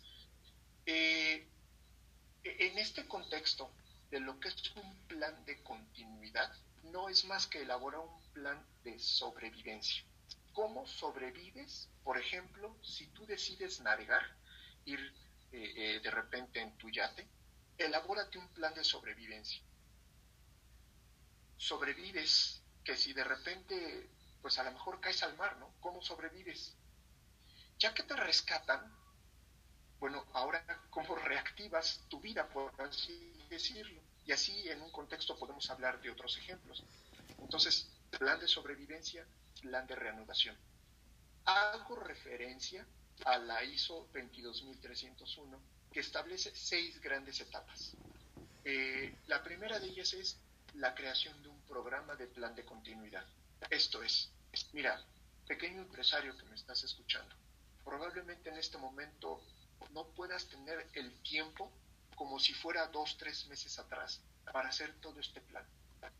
eh, 0.85 1.47
en 2.43 2.77
este 2.77 3.05
contexto 3.07 3.69
de 4.09 4.19
lo 4.19 4.39
que 4.39 4.47
es 4.47 4.75
un 4.75 4.95
plan 5.07 5.45
de 5.45 5.61
continuidad, 5.63 6.51
no 6.83 7.09
es 7.09 7.25
más 7.25 7.47
que 7.47 7.61
elaborar 7.61 8.01
un 8.01 8.21
plan 8.33 8.65
sobrevivencia. 8.97 10.03
¿Cómo 10.53 10.87
sobrevives? 10.87 11.89
Por 12.03 12.17
ejemplo, 12.17 12.75
si 12.81 13.07
tú 13.07 13.25
decides 13.25 13.81
navegar, 13.81 14.23
ir 14.85 14.99
eh, 15.51 15.73
eh, 15.75 15.99
de 16.01 16.11
repente 16.11 16.59
en 16.59 16.77
tu 16.77 16.89
yate, 16.89 17.27
elabórate 17.77 18.37
un 18.37 18.47
plan 18.49 18.73
de 18.73 18.83
sobrevivencia. 18.83 19.61
Sobrevives, 21.57 22.63
que 22.83 22.95
si 22.95 23.13
de 23.13 23.23
repente, 23.23 24.09
pues 24.41 24.57
a 24.59 24.63
lo 24.63 24.71
mejor 24.71 24.99
caes 24.99 25.23
al 25.23 25.35
mar, 25.37 25.57
¿no? 25.57 25.73
¿Cómo 25.79 26.01
sobrevives? 26.01 26.75
Ya 27.77 27.93
que 27.93 28.03
te 28.03 28.15
rescatan, 28.15 28.93
bueno, 29.99 30.25
ahora 30.33 30.63
cómo 30.89 31.15
reactivas 31.15 32.05
tu 32.09 32.19
vida, 32.19 32.47
por 32.49 32.73
así 32.81 33.33
decirlo. 33.49 34.01
Y 34.25 34.31
así 34.31 34.69
en 34.69 34.81
un 34.81 34.91
contexto 34.91 35.37
podemos 35.37 35.69
hablar 35.69 36.01
de 36.01 36.11
otros 36.11 36.37
ejemplos. 36.37 36.83
Entonces, 37.39 37.89
plan 38.17 38.39
de 38.39 38.47
sobrevivencia, 38.47 39.25
plan 39.61 39.85
de 39.87 39.95
reanudación. 39.95 40.57
Hago 41.45 41.95
referencia 41.95 42.85
a 43.25 43.37
la 43.37 43.63
ISO 43.63 44.07
22301 44.13 45.59
que 45.91 45.99
establece 45.99 46.51
seis 46.55 46.99
grandes 47.01 47.39
etapas. 47.41 47.95
Eh, 48.63 49.15
la 49.27 49.43
primera 49.43 49.79
de 49.79 49.87
ellas 49.87 50.13
es 50.13 50.37
la 50.75 50.93
creación 50.93 51.41
de 51.41 51.49
un 51.49 51.59
programa 51.61 52.15
de 52.15 52.27
plan 52.27 52.55
de 52.55 52.65
continuidad. 52.65 53.25
Esto 53.69 54.03
es, 54.03 54.31
mira, 54.73 55.03
pequeño 55.47 55.81
empresario 55.81 56.37
que 56.37 56.45
me 56.45 56.55
estás 56.55 56.83
escuchando, 56.83 57.35
probablemente 57.83 58.49
en 58.49 58.57
este 58.57 58.77
momento 58.77 59.41
no 59.91 60.05
puedas 60.09 60.47
tener 60.47 60.87
el 60.93 61.11
tiempo 61.23 61.71
como 62.15 62.39
si 62.39 62.53
fuera 62.53 62.87
dos, 62.87 63.17
tres 63.17 63.47
meses 63.47 63.79
atrás 63.79 64.21
para 64.51 64.69
hacer 64.69 64.93
todo 65.01 65.19
este 65.19 65.41
plan. 65.41 65.65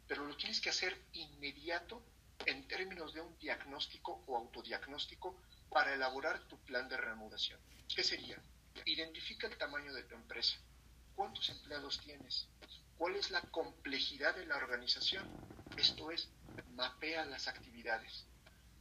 Pero 0.07 0.25
lo 0.25 0.36
tienes 0.36 0.59
que 0.62 0.69
hacer 0.69 0.98
inmediato 1.13 2.03
en 2.45 2.67
términos 2.67 3.13
de 3.13 3.21
un 3.21 3.38
diagnóstico 3.38 4.24
o 4.27 4.38
autodiagnóstico 4.38 5.36
para 5.69 5.93
elaborar 5.93 6.48
tu 6.48 6.57
plan 6.59 6.88
de 6.89 6.98
reanudación. 6.98 7.59
¿Qué 7.93 8.03
sería? 8.03 8.41
Identifica 8.86 9.48
el 9.48 9.57
tamaño 9.57 9.93
de 9.93 10.03
tu 10.03 10.15
empresa. 10.15 10.57
¿Cuántos 11.15 11.50
empleados 11.50 12.00
tienes? 12.00 12.48
¿Cuál 12.98 13.15
es 13.15 13.29
la 13.29 13.41
complejidad 13.41 14.36
de 14.36 14.45
la 14.45 14.57
organización? 14.57 15.27
Esto 15.77 16.12
es, 16.12 16.29
mapea 16.71 17.25
las 17.25 17.48
actividades. 17.48 18.25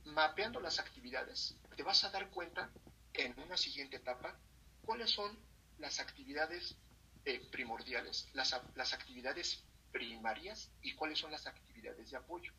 Mapeando 0.05 0.61
las 0.61 0.79
actividades, 0.79 1.57
te 1.77 1.83
vas 1.83 2.05
a 2.05 2.11
dar 2.11 2.31
cuenta 2.31 2.71
en 3.13 3.39
una 3.41 3.57
siguiente 3.57 3.97
etapa 3.97 4.39
cuáles 4.83 5.11
son 5.11 5.39
las 5.79 6.01
actividades 6.01 6.77
eh, 7.25 7.41
primordiales, 7.51 8.29
las, 8.33 8.59
las 8.75 8.93
actividades 8.93 9.63
primarias 9.93 10.71
y 10.83 10.95
cuáles 10.95 11.19
son 11.19 11.31
las 11.31 11.47
actividades 11.47 12.11
de 12.11 12.17
apoyo. 12.17 12.53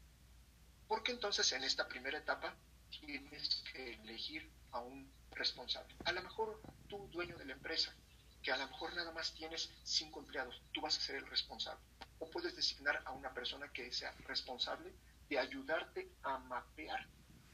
Porque 0.88 1.12
entonces 1.12 1.52
en 1.52 1.64
esta 1.64 1.88
primera 1.88 2.18
etapa 2.18 2.56
tienes 2.90 3.64
que 3.72 3.94
elegir 3.94 4.50
a 4.72 4.80
un 4.80 5.12
responsable. 5.32 5.96
A 6.06 6.12
lo 6.12 6.22
mejor 6.22 6.62
tú, 6.88 7.08
dueño 7.12 7.38
de 7.38 7.46
la 7.46 7.54
empresa, 7.54 7.94
que 8.42 8.52
a 8.52 8.58
lo 8.58 8.68
mejor 8.68 8.96
nada 8.96 9.12
más 9.12 9.34
tienes 9.34 9.70
cinco 9.84 10.20
empleados, 10.20 10.62
tú 10.72 10.82
vas 10.82 10.98
a 10.98 11.02
ser 11.02 11.18
el 11.18 11.28
responsable. 11.28 11.84
O 12.20 12.30
puedes 12.30 12.56
designar 12.56 13.02
a 13.06 13.12
una 13.12 13.34
persona 13.34 13.72
que 13.72 13.92
sea 13.92 14.12
responsable 14.26 14.94
de 15.30 15.40
ayudarte 15.40 16.12
a 16.24 16.38
mapear 16.40 17.08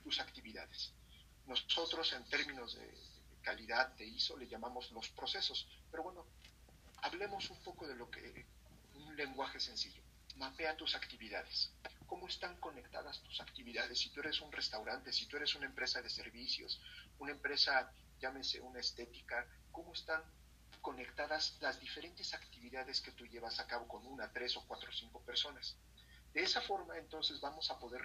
tus 0.04 0.20
actividades. 0.20 0.94
Nosotros 1.46 2.14
en 2.14 2.24
términos 2.26 2.76
de, 2.76 2.90
calidad 3.46 3.90
de 3.90 4.06
ISO 4.06 4.36
le 4.38 4.48
llamamos 4.48 4.92
los 4.92 5.10
procesos, 5.10 5.68
pero 5.92 6.04
bueno, 6.04 6.26
hablemos 7.04 7.50
un 7.52 7.62
poco 7.62 7.88
de 7.88 7.96
lo 7.96 8.10
que 8.10 8.48
lenguaje 9.16 9.60
sencillo. 9.60 10.02
Mapea 10.36 10.76
tus 10.76 10.96
actividades. 10.96 11.72
¿Cómo 12.08 12.28
están 12.28 12.58
conectadas 12.58 13.22
tus 13.22 13.40
actividades? 13.40 14.00
Si 14.00 14.10
tú 14.10 14.20
eres 14.20 14.42
un 14.42 14.52
restaurante, 14.52 15.14
si 15.14 15.26
tú 15.28 15.38
eres 15.38 15.56
una 15.56 15.66
empresa 15.66 16.02
de 16.02 16.10
servicios, 16.10 16.82
una 17.20 17.32
empresa, 17.32 17.92
llámese 18.20 18.60
una 18.62 18.80
estética, 18.80 19.48
¿cómo 19.72 19.94
están 19.94 20.22
conectadas 20.82 21.58
las 21.62 21.80
diferentes 21.80 22.34
actividades 22.34 23.02
que 23.02 23.12
tú 23.12 23.26
llevas 23.26 23.60
a 23.60 23.68
cabo 23.68 23.88
con 23.88 24.06
una, 24.06 24.32
tres 24.32 24.58
o 24.58 24.66
cuatro 24.68 24.90
o 24.90 24.94
cinco 24.94 25.22
personas? 25.22 25.78
De 26.34 26.44
esa 26.44 26.62
forma, 26.62 26.98
entonces, 26.98 27.40
vamos 27.40 27.72
a 27.72 27.80
poder 27.80 28.02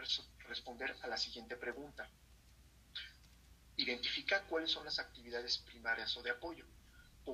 responder 0.46 0.96
a 1.02 1.08
la 1.08 1.16
siguiente 1.16 1.56
pregunta. 1.56 2.08
Identifica 3.76 4.42
cuáles 4.42 4.70
son 4.70 4.84
las 4.84 5.00
actividades 5.00 5.58
primarias 5.58 6.16
o 6.16 6.22
de 6.22 6.30
apoyo 6.30 6.64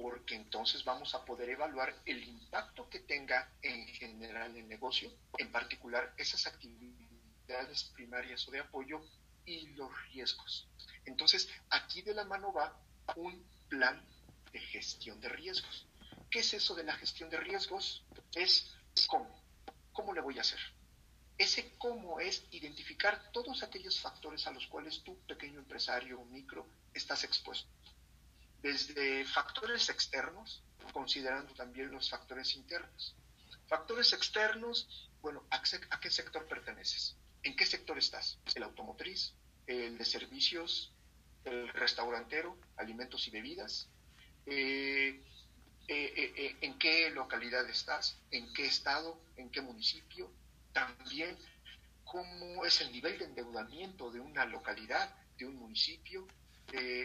porque 0.00 0.34
entonces 0.34 0.84
vamos 0.84 1.14
a 1.14 1.24
poder 1.24 1.50
evaluar 1.50 1.94
el 2.04 2.22
impacto 2.24 2.88
que 2.88 3.00
tenga 3.00 3.50
en 3.62 3.86
general 3.88 4.56
el 4.56 4.68
negocio, 4.68 5.10
en 5.38 5.50
particular 5.50 6.14
esas 6.16 6.46
actividades 6.46 7.84
primarias 7.94 8.46
o 8.48 8.50
de 8.50 8.60
apoyo 8.60 9.02
y 9.44 9.68
los 9.68 9.90
riesgos. 10.08 10.68
Entonces, 11.04 11.48
aquí 11.70 12.02
de 12.02 12.14
la 12.14 12.24
mano 12.24 12.52
va 12.52 12.78
un 13.16 13.44
plan 13.68 14.02
de 14.52 14.60
gestión 14.60 15.20
de 15.20 15.28
riesgos. 15.28 15.86
¿Qué 16.30 16.40
es 16.40 16.54
eso 16.54 16.74
de 16.74 16.84
la 16.84 16.96
gestión 16.96 17.30
de 17.30 17.38
riesgos? 17.38 18.04
Es 18.34 18.74
cómo. 19.06 19.40
¿Cómo 19.92 20.12
le 20.12 20.20
voy 20.20 20.38
a 20.38 20.42
hacer? 20.42 20.60
Ese 21.38 21.76
cómo 21.78 22.18
es 22.18 22.44
identificar 22.50 23.30
todos 23.30 23.62
aquellos 23.62 24.00
factores 24.00 24.46
a 24.46 24.50
los 24.50 24.66
cuales 24.66 25.02
tú, 25.04 25.18
pequeño 25.26 25.60
empresario 25.60 26.20
o 26.20 26.24
micro, 26.24 26.66
estás 26.92 27.24
expuesto 27.24 27.75
desde 28.66 29.24
factores 29.24 29.88
externos, 29.88 30.62
considerando 30.92 31.54
también 31.54 31.90
los 31.90 32.10
factores 32.10 32.54
internos. 32.56 33.14
Factores 33.66 34.12
externos, 34.12 35.10
bueno, 35.20 35.44
¿a 35.50 35.62
qué 36.00 36.10
sector 36.10 36.46
perteneces? 36.46 37.16
¿En 37.42 37.54
qué 37.56 37.66
sector 37.66 37.96
estás? 37.98 38.38
¿El 38.54 38.62
automotriz? 38.64 39.34
¿El 39.66 39.98
de 39.98 40.04
servicios? 40.04 40.92
el 41.46 41.68
restaurantero, 41.68 42.58
alimentos 42.76 43.26
y 43.28 43.30
bebidas, 43.30 43.88
eh, 44.46 45.22
eh, 45.88 46.56
en 46.60 46.78
qué 46.78 47.10
localidad 47.10 47.68
estás, 47.70 48.18
en 48.30 48.52
qué 48.52 48.66
estado, 48.66 49.20
en 49.36 49.48
qué 49.50 49.60
municipio, 49.60 50.30
también 50.72 51.38
cómo 52.04 52.64
es 52.64 52.80
el 52.80 52.90
nivel 52.92 53.18
de 53.18 53.26
endeudamiento 53.26 54.10
de 54.10 54.20
una 54.20 54.44
localidad, 54.44 55.14
de 55.38 55.46
un 55.46 55.56
municipio, 55.56 56.26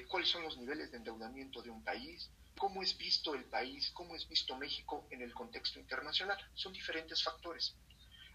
cuáles 0.08 0.30
son 0.30 0.44
los 0.44 0.58
niveles 0.58 0.91
de 0.91 0.98
endeudamiento 0.98 1.62
de 1.62 1.70
un 1.70 1.84
país, 1.84 2.30
cómo 2.58 2.82
es 2.82 2.98
visto 2.98 3.34
el 3.34 3.46
país, 3.46 3.89
cómo 3.91 4.15
es 4.15 4.27
visto 4.27 4.58
México 4.58 5.08
en 5.10 5.22
el 5.22 5.34
contexto 5.34 5.80
internacional. 5.80 6.38
Son 6.53 6.74
diferentes 6.74 7.24
factores. 7.24 7.75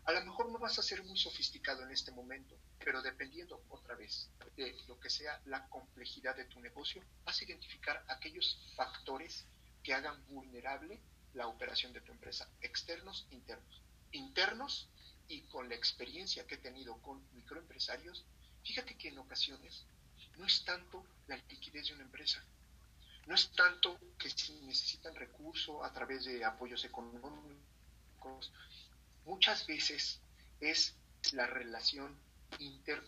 A 0.04 0.12
lo 0.12 0.24
mejor 0.24 0.50
no 0.50 0.58
vas 0.58 0.78
a 0.78 0.82
ser 0.82 1.02
muy 1.04 1.18
sofisticado 1.18 1.82
en 1.82 1.90
este 1.90 2.12
momento, 2.12 2.56
pero 2.78 3.02
dependiendo 3.02 3.64
otra 3.68 3.96
vez 3.96 4.30
de 4.56 4.76
lo 4.86 4.98
que 5.00 5.10
sea 5.10 5.40
la 5.46 5.68
complejidad 5.68 6.36
de 6.36 6.44
tu 6.44 6.60
negocio, 6.60 7.02
vas 7.24 7.40
a 7.40 7.44
identificar 7.44 8.04
aquellos 8.08 8.60
factores 8.76 9.46
que 9.82 9.94
hagan 9.94 10.24
vulnerable 10.26 11.00
la 11.34 11.48
operación 11.48 11.92
de 11.92 12.00
tu 12.00 12.12
empresa, 12.12 12.48
externos, 12.60 13.26
internos. 13.30 13.82
Internos 14.12 14.88
y 15.28 15.42
con 15.42 15.68
la 15.68 15.74
experiencia 15.74 16.46
que 16.46 16.54
he 16.54 16.58
tenido 16.58 17.00
con 17.02 17.26
microempresarios, 17.34 18.24
fíjate 18.62 18.96
que 18.96 19.08
en 19.08 19.18
ocasiones 19.18 19.86
no 20.38 20.46
es 20.46 20.64
tanto 20.64 21.04
la 21.26 21.36
liquidez 21.48 21.88
de 21.88 21.94
una 21.94 22.04
empresa, 22.04 22.44
no 23.26 23.34
es 23.34 23.50
tanto 23.52 23.98
que 24.18 24.30
si 24.30 24.52
necesitan 24.60 25.14
recursos 25.14 25.84
a 25.84 25.92
través 25.92 26.24
de 26.24 26.44
apoyos 26.44 26.84
económicos, 26.84 28.52
muchas 29.24 29.66
veces 29.66 30.20
es 30.60 30.94
la 31.32 31.46
relación 31.46 32.16
inter, 32.58 33.02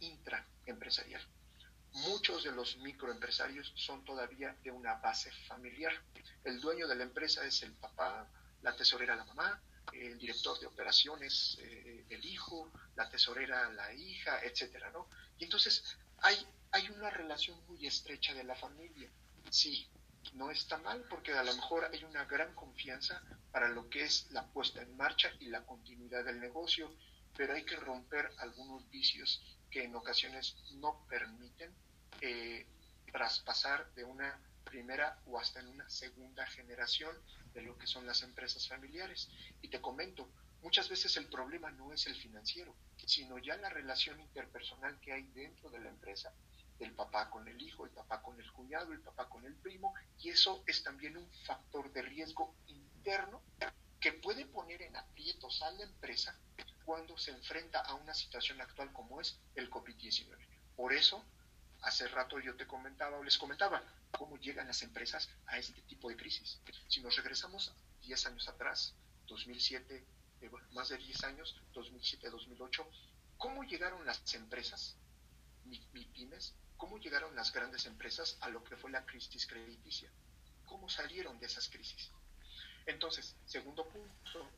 intraempresarial. 0.00 1.22
Muchos 1.92 2.44
de 2.44 2.52
los 2.52 2.76
microempresarios 2.78 3.72
son 3.74 4.04
todavía 4.04 4.54
de 4.62 4.70
una 4.70 4.94
base 4.96 5.32
familiar. 5.48 5.92
El 6.44 6.60
dueño 6.60 6.86
de 6.86 6.94
la 6.94 7.04
empresa 7.04 7.44
es 7.44 7.62
el 7.62 7.72
papá, 7.72 8.28
la 8.62 8.76
tesorera 8.76 9.16
la 9.16 9.24
mamá, 9.24 9.60
el 9.92 10.18
director 10.18 10.58
de 10.60 10.66
operaciones 10.66 11.58
eh, 11.60 12.04
el 12.10 12.24
hijo, 12.24 12.70
la 12.96 13.08
tesorera 13.08 13.70
la 13.72 13.92
hija, 13.94 14.40
etcétera, 14.42 14.90
¿no? 14.90 15.08
Y 15.38 15.44
entonces 15.44 15.96
hay, 16.22 16.36
hay 16.72 16.88
una 16.90 17.10
relación 17.10 17.58
muy 17.66 17.86
estrecha 17.86 18.34
de 18.34 18.44
la 18.44 18.54
familia. 18.54 19.10
Sí, 19.50 19.88
no 20.34 20.50
está 20.50 20.78
mal 20.78 21.04
porque 21.08 21.32
a 21.32 21.44
lo 21.44 21.54
mejor 21.54 21.88
hay 21.92 22.04
una 22.04 22.24
gran 22.24 22.54
confianza 22.54 23.22
para 23.52 23.68
lo 23.68 23.88
que 23.88 24.04
es 24.04 24.30
la 24.30 24.46
puesta 24.48 24.82
en 24.82 24.96
marcha 24.96 25.30
y 25.40 25.46
la 25.46 25.64
continuidad 25.64 26.24
del 26.24 26.40
negocio, 26.40 26.92
pero 27.36 27.54
hay 27.54 27.64
que 27.64 27.76
romper 27.76 28.30
algunos 28.38 28.88
vicios 28.90 29.42
que 29.70 29.84
en 29.84 29.94
ocasiones 29.94 30.56
no 30.74 31.06
permiten 31.08 31.74
eh, 32.20 32.66
traspasar 33.12 33.92
de 33.94 34.04
una 34.04 34.38
primera 34.64 35.18
o 35.26 35.38
hasta 35.38 35.60
en 35.60 35.68
una 35.68 35.88
segunda 35.88 36.46
generación 36.46 37.16
de 37.54 37.62
lo 37.62 37.78
que 37.78 37.86
son 37.86 38.06
las 38.06 38.22
empresas 38.22 38.68
familiares. 38.68 39.28
Y 39.62 39.68
te 39.68 39.80
comento, 39.80 40.28
muchas 40.66 40.88
veces 40.88 41.16
el 41.16 41.28
problema 41.28 41.70
no 41.70 41.92
es 41.92 42.08
el 42.08 42.16
financiero, 42.16 42.74
sino 43.06 43.38
ya 43.38 43.56
la 43.56 43.68
relación 43.68 44.18
interpersonal 44.18 44.98
que 44.98 45.12
hay 45.12 45.22
dentro 45.28 45.70
de 45.70 45.78
la 45.78 45.90
empresa 45.90 46.34
el 46.80 46.90
papá 46.90 47.30
con 47.30 47.46
el 47.46 47.62
hijo, 47.62 47.84
el 47.84 47.92
papá 47.92 48.20
con 48.20 48.40
el 48.40 48.52
cuñado, 48.52 48.92
el 48.92 49.00
papá 49.00 49.28
con 49.28 49.44
el 49.44 49.54
primo, 49.54 49.94
y 50.18 50.30
eso 50.30 50.64
es 50.66 50.82
también 50.82 51.16
un 51.16 51.30
factor 51.44 51.92
de 51.92 52.02
riesgo 52.02 52.52
interno 52.66 53.40
que 54.00 54.12
puede 54.12 54.44
poner 54.44 54.82
en 54.82 54.96
aprietos 54.96 55.62
a 55.62 55.70
la 55.70 55.84
empresa 55.84 56.36
cuando 56.84 57.16
se 57.16 57.30
enfrenta 57.30 57.80
a 57.82 57.94
una 57.94 58.12
situación 58.12 58.60
actual 58.60 58.92
como 58.92 59.20
es 59.20 59.38
el 59.54 59.70
COVID-19. 59.70 60.36
Por 60.74 60.92
eso, 60.92 61.24
hace 61.82 62.08
rato 62.08 62.40
yo 62.40 62.56
te 62.56 62.66
comentaba 62.66 63.18
o 63.18 63.22
les 63.22 63.38
comentaba 63.38 63.84
cómo 64.10 64.36
llegan 64.36 64.66
las 64.66 64.82
empresas 64.82 65.30
a 65.46 65.58
este 65.58 65.80
tipo 65.82 66.08
de 66.08 66.16
crisis. 66.16 66.60
Si 66.88 67.00
nos 67.02 67.14
regresamos 67.14 67.72
10 68.02 68.26
años 68.26 68.48
atrás, 68.48 68.96
2007, 69.28 70.04
más 70.72 70.88
de 70.88 70.98
10 70.98 71.24
años, 71.24 71.56
2007-2008, 71.74 72.86
¿cómo 73.38 73.64
llegaron 73.64 74.04
las 74.04 74.34
empresas, 74.34 74.96
mi, 75.64 75.78
pymes, 76.06 76.54
¿Cómo 76.76 76.98
llegaron 76.98 77.34
las 77.34 77.52
grandes 77.52 77.86
empresas 77.86 78.36
a 78.42 78.50
lo 78.50 78.62
que 78.62 78.76
fue 78.76 78.90
la 78.90 79.06
crisis 79.06 79.46
crediticia? 79.46 80.10
¿Cómo 80.66 80.90
salieron 80.90 81.38
de 81.40 81.46
esas 81.46 81.70
crisis? 81.70 82.10
Entonces, 82.84 83.34
segundo 83.46 83.88
punto, 83.88 84.50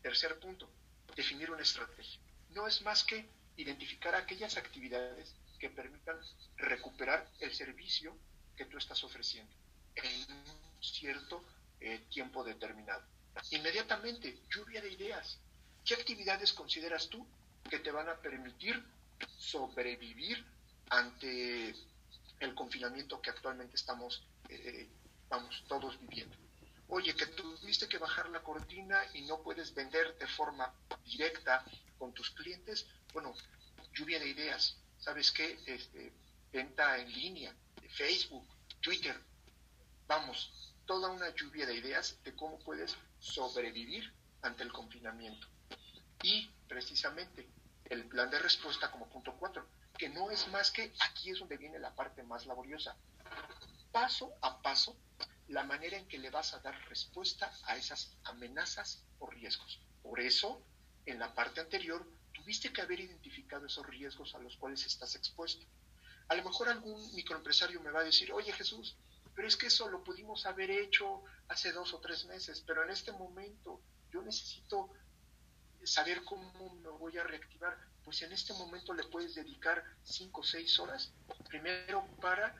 tercer 0.00 0.38
punto, 0.38 0.70
definir 1.16 1.50
una 1.50 1.62
estrategia. 1.62 2.20
No 2.50 2.66
es 2.68 2.80
más 2.82 3.02
que 3.02 3.28
identificar 3.56 4.14
aquellas 4.14 4.56
actividades 4.56 5.34
que 5.58 5.68
permitan 5.68 6.16
recuperar 6.56 7.28
el 7.40 7.52
servicio 7.52 8.16
que 8.56 8.66
tú 8.66 8.78
estás 8.78 9.02
ofreciendo 9.02 9.52
en 9.96 10.32
un 10.32 10.82
cierto 10.82 11.44
eh, 11.80 12.06
tiempo 12.08 12.44
determinado. 12.44 13.04
Inmediatamente, 13.50 14.40
lluvia 14.50 14.80
de 14.80 14.92
ideas. 14.92 15.38
¿Qué 15.84 15.94
actividades 15.94 16.52
consideras 16.52 17.08
tú 17.08 17.26
que 17.68 17.78
te 17.78 17.90
van 17.90 18.08
a 18.08 18.16
permitir 18.16 18.82
sobrevivir 19.36 20.44
ante 20.90 21.74
el 22.40 22.54
confinamiento 22.54 23.20
que 23.20 23.30
actualmente 23.30 23.76
estamos, 23.76 24.22
eh, 24.48 24.88
vamos, 25.28 25.64
todos 25.68 25.98
viviendo. 26.00 26.36
Oye, 26.88 27.14
que 27.14 27.26
tuviste 27.26 27.88
que 27.88 27.98
bajar 27.98 28.30
la 28.30 28.42
cortina 28.42 29.02
y 29.12 29.22
no 29.22 29.42
puedes 29.42 29.74
vender 29.74 30.16
de 30.18 30.26
forma 30.26 30.72
directa 31.04 31.64
con 31.98 32.12
tus 32.14 32.30
clientes. 32.30 32.86
Bueno, 33.12 33.34
lluvia 33.92 34.18
de 34.18 34.28
ideas. 34.28 34.76
¿Sabes 34.98 35.30
qué? 35.30 35.58
Este, 35.66 36.12
venta 36.52 36.98
en 36.98 37.12
línea, 37.12 37.54
Facebook, 37.90 38.46
Twitter. 38.80 39.20
Vamos, 40.06 40.50
toda 40.86 41.10
una 41.10 41.34
lluvia 41.34 41.66
de 41.66 41.74
ideas 41.74 42.16
de 42.24 42.34
cómo 42.34 42.58
puedes 42.60 42.96
sobrevivir 43.18 44.12
ante 44.42 44.62
el 44.62 44.72
confinamiento. 44.72 45.46
Y 46.22 46.50
precisamente 46.68 47.48
el 47.84 48.06
plan 48.06 48.30
de 48.30 48.38
respuesta 48.38 48.90
como 48.90 49.08
punto 49.08 49.34
4 49.38 49.78
que 49.98 50.08
no 50.08 50.30
es 50.30 50.46
más 50.48 50.70
que 50.70 50.92
aquí 51.00 51.30
es 51.30 51.40
donde 51.40 51.56
viene 51.56 51.78
la 51.80 51.94
parte 51.94 52.22
más 52.22 52.46
laboriosa. 52.46 52.96
Paso 53.90 54.32
a 54.40 54.62
paso, 54.62 54.96
la 55.48 55.64
manera 55.64 55.96
en 55.96 56.06
que 56.06 56.18
le 56.18 56.30
vas 56.30 56.54
a 56.54 56.60
dar 56.60 56.88
respuesta 56.88 57.52
a 57.64 57.76
esas 57.76 58.16
amenazas 58.24 59.02
o 59.18 59.28
riesgos. 59.28 59.80
Por 60.02 60.20
eso, 60.20 60.62
en 61.04 61.18
la 61.18 61.34
parte 61.34 61.60
anterior, 61.60 62.08
tuviste 62.32 62.72
que 62.72 62.80
haber 62.80 63.00
identificado 63.00 63.66
esos 63.66 63.84
riesgos 63.86 64.34
a 64.36 64.38
los 64.38 64.56
cuales 64.56 64.86
estás 64.86 65.16
expuesto. 65.16 65.66
A 66.28 66.36
lo 66.36 66.44
mejor 66.44 66.68
algún 66.68 67.14
microempresario 67.14 67.80
me 67.80 67.90
va 67.90 68.00
a 68.00 68.04
decir, 68.04 68.32
oye 68.32 68.52
Jesús, 68.52 68.96
pero 69.38 69.46
es 69.46 69.56
que 69.56 69.68
eso 69.68 69.88
lo 69.88 70.02
pudimos 70.02 70.46
haber 70.46 70.68
hecho 70.68 71.22
hace 71.46 71.70
dos 71.70 71.94
o 71.94 72.00
tres 72.00 72.24
meses, 72.24 72.60
pero 72.66 72.82
en 72.82 72.90
este 72.90 73.12
momento 73.12 73.80
yo 74.10 74.20
necesito 74.20 74.90
saber 75.84 76.24
cómo 76.24 76.74
me 76.74 76.88
voy 76.88 77.16
a 77.18 77.22
reactivar 77.22 77.78
pues 78.04 78.20
en 78.22 78.32
este 78.32 78.52
momento 78.54 78.92
le 78.92 79.04
puedes 79.04 79.36
dedicar 79.36 79.84
cinco 80.02 80.40
o 80.40 80.44
seis 80.44 80.76
horas, 80.80 81.12
primero 81.48 82.04
para, 82.20 82.52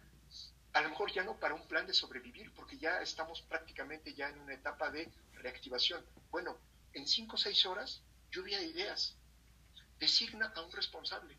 a 0.72 0.80
lo 0.82 0.90
mejor 0.90 1.10
ya 1.12 1.24
no 1.24 1.36
para 1.40 1.54
un 1.54 1.66
plan 1.66 1.84
de 1.84 1.94
sobrevivir, 1.94 2.54
porque 2.54 2.78
ya 2.78 3.02
estamos 3.02 3.42
prácticamente 3.42 4.14
ya 4.14 4.28
en 4.28 4.38
una 4.38 4.54
etapa 4.54 4.88
de 4.88 5.10
reactivación. 5.32 6.06
Bueno, 6.30 6.56
en 6.92 7.08
cinco 7.08 7.34
o 7.34 7.38
seis 7.38 7.66
horas, 7.66 8.02
lluvia 8.30 8.58
de 8.58 8.66
ideas. 8.66 9.16
Designa 9.98 10.52
a 10.54 10.62
un 10.62 10.70
responsable 10.70 11.36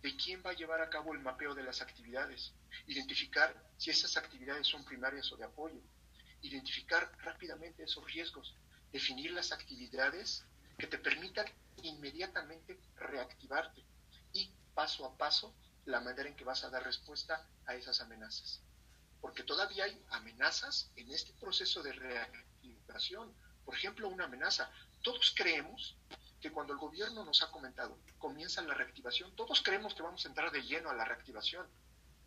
de 0.00 0.14
quién 0.16 0.44
va 0.46 0.50
a 0.50 0.54
llevar 0.54 0.80
a 0.80 0.90
cabo 0.90 1.12
el 1.12 1.18
mapeo 1.18 1.56
de 1.56 1.64
las 1.64 1.80
actividades, 1.80 2.52
identificar 2.86 3.54
si 3.76 3.90
esas 3.90 4.16
actividades 4.16 4.66
son 4.66 4.84
primarias 4.84 5.30
o 5.32 5.36
de 5.36 5.44
apoyo, 5.44 5.80
identificar 6.42 7.10
rápidamente 7.22 7.84
esos 7.84 8.04
riesgos, 8.12 8.54
definir 8.92 9.30
las 9.32 9.52
actividades 9.52 10.44
que 10.78 10.86
te 10.86 10.98
permitan 10.98 11.46
inmediatamente 11.82 12.78
reactivarte 12.96 13.84
y 14.32 14.50
paso 14.74 15.06
a 15.06 15.16
paso 15.16 15.54
la 15.86 16.00
manera 16.00 16.28
en 16.28 16.36
que 16.36 16.44
vas 16.44 16.64
a 16.64 16.70
dar 16.70 16.84
respuesta 16.84 17.46
a 17.66 17.74
esas 17.74 18.00
amenazas. 18.00 18.60
Porque 19.20 19.42
todavía 19.42 19.84
hay 19.84 20.02
amenazas 20.10 20.90
en 20.96 21.10
este 21.10 21.32
proceso 21.34 21.82
de 21.82 21.92
reactivación. 21.92 23.32
Por 23.64 23.74
ejemplo, 23.74 24.08
una 24.08 24.24
amenaza. 24.24 24.70
Todos 25.02 25.34
creemos 25.36 25.96
que 26.40 26.52
cuando 26.52 26.74
el 26.74 26.78
gobierno 26.78 27.24
nos 27.24 27.42
ha 27.42 27.50
comentado, 27.50 27.98
comienza 28.18 28.60
la 28.62 28.74
reactivación, 28.74 29.34
todos 29.34 29.62
creemos 29.62 29.94
que 29.94 30.02
vamos 30.02 30.24
a 30.24 30.28
entrar 30.28 30.50
de 30.50 30.62
lleno 30.62 30.90
a 30.90 30.94
la 30.94 31.04
reactivación, 31.06 31.66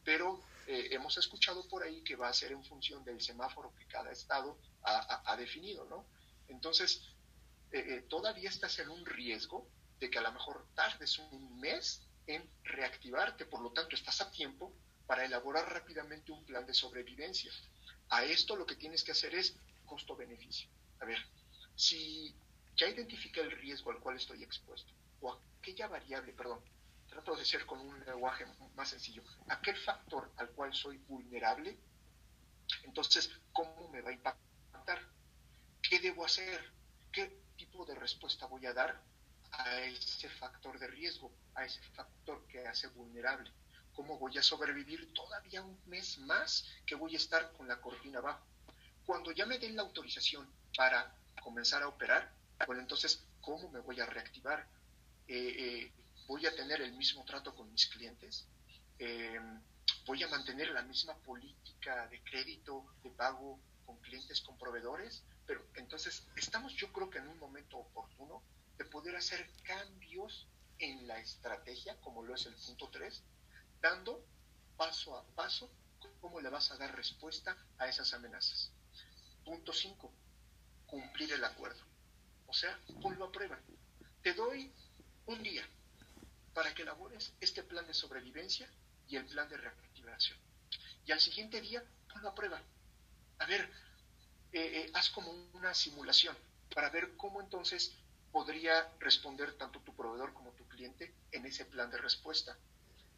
pero 0.08 0.42
eh, 0.68 0.88
hemos 0.92 1.18
escuchado 1.18 1.68
por 1.68 1.84
ahí 1.84 2.02
que 2.02 2.16
va 2.16 2.30
a 2.30 2.34
ser 2.34 2.54
en 2.54 2.64
función 2.64 3.04
del 3.04 3.20
semáforo 3.20 3.76
que 3.76 3.86
cada 3.88 4.10
estado 4.10 4.58
ha, 4.82 5.36
definido, 5.36 5.84
¿no? 5.84 6.06
Entonces, 6.48 7.02
eh, 7.74 7.84
eh, 7.90 8.06
todavía 8.08 8.48
estás 8.48 8.80
en 8.80 8.88
un 8.88 9.06
riesgo 9.06 9.68
de 10.00 10.10
que 10.10 10.18
a 10.18 10.22
lo 10.22 10.32
mejor 10.32 10.66
tardes 10.76 11.20
un 11.20 11.60
mes 11.60 12.08
en 12.26 12.50
reactivarte, 12.64 13.46
por 13.46 13.60
lo 13.60 13.74
tanto 13.74 13.98
estás 13.98 14.22
a 14.22 14.32
tiempo 14.32 14.74
para 15.08 15.26
elaborar 15.26 15.74
rápidamente 15.74 16.32
un 16.32 16.46
plan 16.46 16.66
de 16.66 16.74
sobrevivencia. 16.74 17.52
A 18.08 18.24
esto 18.24 18.56
lo 18.56 18.66
que 18.66 18.78
tienes 18.78 19.04
que 19.04 19.12
hacer 19.12 19.36
es 19.36 19.58
costo-beneficio. 19.86 20.70
A 21.02 21.06
ver, 21.06 21.20
si 21.76 22.34
ya 22.78 22.88
identifique 22.88 23.42
el 23.42 23.52
riesgo 23.52 23.92
al 23.92 24.00
cual 24.00 24.16
estoy 24.16 24.42
expuesto, 24.42 24.90
o 25.20 25.38
aquella 25.60 25.90
variable, 25.90 26.32
perdón, 26.32 26.62
trato 27.18 27.36
de 27.36 27.46
ser 27.46 27.66
con 27.66 27.80
un 27.80 28.00
lenguaje 28.06 28.46
más 28.76 28.90
sencillo, 28.90 29.24
aquel 29.48 29.76
factor 29.76 30.32
al 30.38 30.50
cual 30.52 30.72
soy 30.76 30.98
vulnerable, 31.08 31.76
entonces, 32.84 33.32
¿cómo 33.52 33.90
me 33.90 34.02
va 34.02 34.12
a 34.12 34.14
impactar? 34.14 35.02
¿Qué 35.82 36.00
debo 36.00 36.26
hacer? 36.26 36.72
¿Qué 37.12 37.42
tipo 37.56 37.86
de 37.86 37.96
respuesta 37.96 38.46
voy 38.46 38.68
a 38.68 38.74
dar 38.74 39.02
a 39.52 39.80
ese 39.82 40.30
factor 40.30 40.78
de 40.78 40.88
riesgo, 40.88 41.32
a 41.56 41.66
ese 41.66 41.82
factor 41.96 42.46
que 42.48 42.68
hace 42.68 42.88
vulnerable? 42.90 43.52
¿Cómo 43.94 44.20
voy 44.20 44.38
a 44.38 44.44
sobrevivir 44.44 45.12
todavía 45.16 45.64
un 45.64 45.80
mes 45.88 46.20
más 46.20 46.66
que 46.86 46.94
voy 46.94 47.16
a 47.16 47.18
estar 47.18 47.52
con 47.54 47.68
la 47.68 47.82
cortina 47.82 48.20
abajo? 48.20 48.46
Cuando 49.08 49.32
ya 49.32 49.48
me 49.48 49.58
den 49.58 49.76
la 49.76 49.82
autorización 49.82 50.48
para 50.76 51.16
comenzar 51.42 51.82
a 51.82 51.88
operar, 51.88 52.32
bueno, 52.68 52.82
entonces, 52.84 53.26
¿cómo 53.42 53.70
me 53.70 53.80
voy 53.80 54.00
a 54.00 54.06
reactivar? 54.06 54.68
Eh, 55.28 55.56
eh, 55.58 55.92
¿Voy 56.28 56.46
a 56.46 56.54
tener 56.54 56.82
el 56.82 56.92
mismo 56.94 57.24
trato 57.24 57.56
con 57.56 57.72
mis 57.72 57.88
clientes? 57.88 58.46
Eh, 59.00 59.40
¿Voy 60.06 60.22
a 60.24 60.28
mantener 60.28 60.70
la 60.72 60.82
misma 60.82 61.16
política 61.20 62.06
de 62.08 62.22
crédito, 62.22 62.86
de 63.02 63.12
pago 63.12 63.58
con 63.86 63.98
clientes, 64.02 64.42
con 64.42 64.58
proveedores? 64.58 65.24
Pero 65.46 65.66
entonces, 65.76 66.28
estamos 66.36 66.74
yo 66.74 66.92
creo 66.92 67.10
que 67.10 67.20
en 67.20 67.30
un 67.30 67.40
momento 67.40 67.78
oportuno 67.78 68.44
de 68.78 68.84
poder 68.84 69.16
hacer 69.16 69.50
cambios 69.64 70.48
en 70.80 71.08
la 71.08 71.18
estrategia, 71.20 72.00
como 72.02 72.24
lo 72.24 72.36
es 72.36 72.46
el 72.46 72.56
punto 72.56 72.90
3, 72.90 73.24
dando 73.82 74.22
paso 74.76 75.18
a 75.18 75.26
paso 75.28 75.72
cómo 76.20 76.42
le 76.42 76.50
vas 76.50 76.72
a 76.72 76.78
dar 76.78 76.94
respuesta 76.94 77.58
a 77.78 77.88
esas 77.88 78.14
amenazas. 78.14 78.74
Punto 79.46 79.72
5, 79.72 80.12
cumplir 80.88 81.32
el 81.32 81.44
acuerdo. 81.46 81.82
O 82.48 82.54
sea, 82.54 82.78
ponlo 83.02 83.26
a 83.26 83.32
prueba. 83.32 83.58
Te 84.22 84.34
doy 84.34 84.74
un 85.26 85.42
día 85.42 85.66
para 86.58 86.74
que 86.74 86.82
elabores 86.82 87.34
este 87.40 87.62
plan 87.62 87.86
de 87.86 87.94
sobrevivencia 87.94 88.68
y 89.08 89.16
el 89.16 89.28
plan 89.28 89.48
de 89.48 89.58
reactivación. 89.58 90.40
Y 91.06 91.12
al 91.12 91.20
siguiente 91.20 91.62
día, 91.62 91.84
ponlo 92.12 92.30
a 92.30 92.34
prueba. 92.34 92.60
A 93.38 93.46
ver, 93.46 93.62
eh, 94.52 94.72
eh, 94.74 94.92
haz 94.96 95.12
como 95.12 95.32
una 95.54 95.76
simulación 95.76 96.36
para 96.74 96.90
ver 96.90 97.16
cómo 97.16 97.42
entonces 97.42 97.94
podría 98.32 98.92
responder 99.00 99.54
tanto 99.54 99.82
tu 99.82 99.94
proveedor 99.94 100.34
como 100.34 100.50
tu 100.54 100.68
cliente 100.68 101.14
en 101.32 101.46
ese 101.46 101.64
plan 101.64 101.92
de 101.92 102.00
respuesta. 102.00 102.58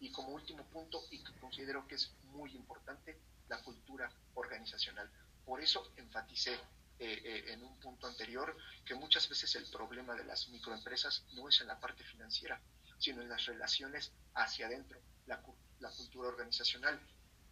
Y 0.02 0.12
como 0.12 0.34
último 0.34 0.66
punto, 0.66 1.02
y 1.10 1.24
que 1.24 1.32
considero 1.40 1.88
que 1.88 1.96
es 1.96 2.12
muy 2.34 2.54
importante, 2.54 3.18
la 3.48 3.64
cultura 3.64 4.12
organizacional. 4.34 5.10
Por 5.46 5.62
eso 5.62 5.94
enfaticé 5.96 6.60
eh, 7.00 7.46
en 7.48 7.64
un 7.64 7.80
punto 7.80 8.06
anterior 8.06 8.58
que 8.84 8.96
muchas 8.96 9.30
veces 9.30 9.56
el 9.56 9.66
problema 9.72 10.14
de 10.14 10.26
las 10.26 10.50
microempresas 10.50 11.24
no 11.32 11.48
es 11.48 11.62
en 11.62 11.68
la 11.68 11.80
parte 11.80 12.04
financiera, 12.04 12.62
sino 13.00 13.22
en 13.22 13.30
las 13.30 13.46
relaciones 13.46 14.12
hacia 14.36 14.68
adentro, 14.68 15.00
la, 15.26 15.42
la 15.80 15.90
cultura 15.90 16.30
organizacional, 16.30 17.00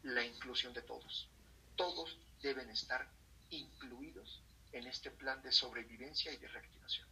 la 0.03 0.23
inclusión 0.23 0.73
de 0.73 0.81
todos. 0.81 1.27
Todos 1.75 2.17
deben 2.41 2.69
estar 2.69 3.07
incluidos 3.49 4.41
en 4.71 4.85
este 4.87 5.11
plan 5.11 5.41
de 5.41 5.51
sobrevivencia 5.51 6.31
y 6.31 6.37
de 6.37 6.47
reactivación. 6.47 7.07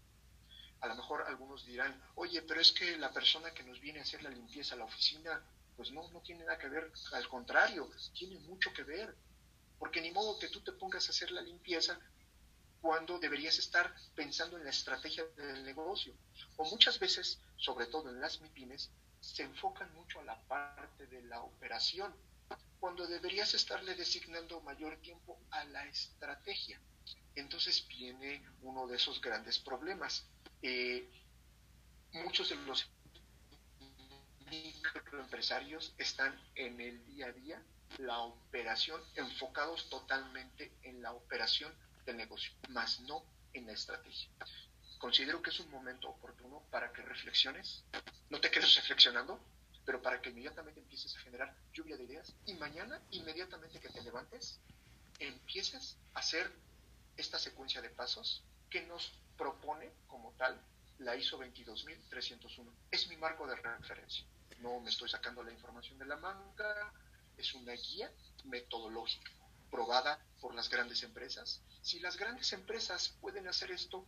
A 0.81 0.87
lo 0.87 0.95
mejor 0.95 1.23
algunos 1.23 1.65
dirán, 1.65 1.99
oye, 2.15 2.41
pero 2.41 2.61
es 2.61 2.71
que 2.71 2.97
la 2.97 3.11
persona 3.11 3.51
que 3.51 3.63
nos 3.63 3.79
viene 3.79 3.99
a 3.99 4.03
hacer 4.03 4.21
la 4.21 4.29
limpieza 4.29 4.75
a 4.75 4.77
la 4.77 4.85
oficina, 4.85 5.41
pues 5.77 5.91
no, 5.91 6.07
no 6.11 6.21
tiene 6.21 6.43
nada 6.43 6.57
que 6.57 6.69
ver, 6.69 6.91
al 7.13 7.27
contrario, 7.27 7.89
tiene 8.13 8.37
mucho 8.39 8.71
que 8.73 8.83
ver, 8.83 9.15
porque 9.79 10.01
ni 10.01 10.11
modo 10.11 10.37
que 10.37 10.49
tú 10.49 10.61
te 10.61 10.73
pongas 10.73 11.07
a 11.07 11.11
hacer 11.11 11.31
la 11.31 11.41
limpieza 11.41 11.99
cuando 12.85 13.17
deberías 13.17 13.57
estar 13.57 13.95
pensando 14.13 14.57
en 14.57 14.63
la 14.63 14.69
estrategia 14.69 15.25
del 15.37 15.65
negocio. 15.65 16.13
O 16.57 16.65
muchas 16.65 16.99
veces, 16.99 17.41
sobre 17.57 17.87
todo 17.87 18.11
en 18.11 18.21
las 18.21 18.41
MIPIMES, 18.41 18.91
se 19.19 19.41
enfocan 19.41 19.91
mucho 19.95 20.19
a 20.19 20.23
la 20.23 20.39
parte 20.43 21.07
de 21.07 21.23
la 21.23 21.41
operación, 21.41 22.13
cuando 22.79 23.07
deberías 23.07 23.55
estarle 23.55 23.95
designando 23.95 24.61
mayor 24.61 24.97
tiempo 24.97 25.39
a 25.49 25.63
la 25.65 25.83
estrategia. 25.87 26.79
Entonces 27.33 27.87
viene 27.87 28.47
uno 28.61 28.85
de 28.85 28.97
esos 28.97 29.19
grandes 29.19 29.57
problemas. 29.57 30.27
Eh, 30.61 31.09
muchos 32.11 32.49
de 32.49 32.55
los 32.67 32.87
microempresarios 34.51 35.95
están 35.97 36.39
en 36.53 36.79
el 36.79 37.03
día 37.07 37.25
a 37.25 37.31
día, 37.31 37.63
la 37.97 38.19
operación, 38.19 39.01
enfocados 39.15 39.89
totalmente 39.89 40.71
en 40.83 41.01
la 41.01 41.13
operación 41.13 41.73
del 42.05 42.17
negocio, 42.17 42.53
más 42.69 42.99
no 43.01 43.23
en 43.53 43.65
la 43.65 43.73
estrategia. 43.73 44.29
Considero 44.97 45.41
que 45.41 45.49
es 45.49 45.59
un 45.59 45.69
momento 45.69 46.09
oportuno 46.09 46.63
para 46.71 46.91
que 46.91 47.01
reflexiones, 47.01 47.83
no 48.29 48.39
te 48.39 48.49
quedes 48.49 48.75
reflexionando, 48.75 49.39
pero 49.85 50.01
para 50.01 50.21
que 50.21 50.29
inmediatamente 50.29 50.79
empieces 50.79 51.15
a 51.15 51.19
generar 51.19 51.55
lluvia 51.73 51.97
de 51.97 52.03
ideas 52.03 52.33
y 52.45 52.53
mañana, 52.55 52.99
inmediatamente 53.11 53.79
que 53.79 53.89
te 53.89 54.01
levantes, 54.01 54.59
empieces 55.19 55.97
a 56.13 56.19
hacer 56.19 56.51
esta 57.17 57.39
secuencia 57.39 57.81
de 57.81 57.89
pasos 57.89 58.43
que 58.69 58.81
nos 58.83 59.11
propone 59.37 59.91
como 60.07 60.31
tal 60.33 60.59
la 60.99 61.15
ISO 61.15 61.37
22301. 61.37 62.71
Es 62.91 63.07
mi 63.07 63.17
marco 63.17 63.45
de 63.47 63.55
referencia. 63.55 64.25
No 64.59 64.79
me 64.79 64.89
estoy 64.89 65.09
sacando 65.09 65.43
la 65.43 65.51
información 65.51 65.99
de 65.99 66.05
la 66.05 66.15
manga, 66.17 66.93
es 67.37 67.53
una 67.53 67.73
guía 67.73 68.11
metodológica 68.45 69.31
probada 69.69 70.19
por 70.39 70.55
las 70.55 70.69
grandes 70.69 71.03
empresas. 71.03 71.61
Si 71.85 71.99
las 71.99 72.17
grandes 72.17 72.51
empresas 72.51 73.09
pueden 73.21 73.47
hacer 73.47 73.69
esto, 73.69 74.07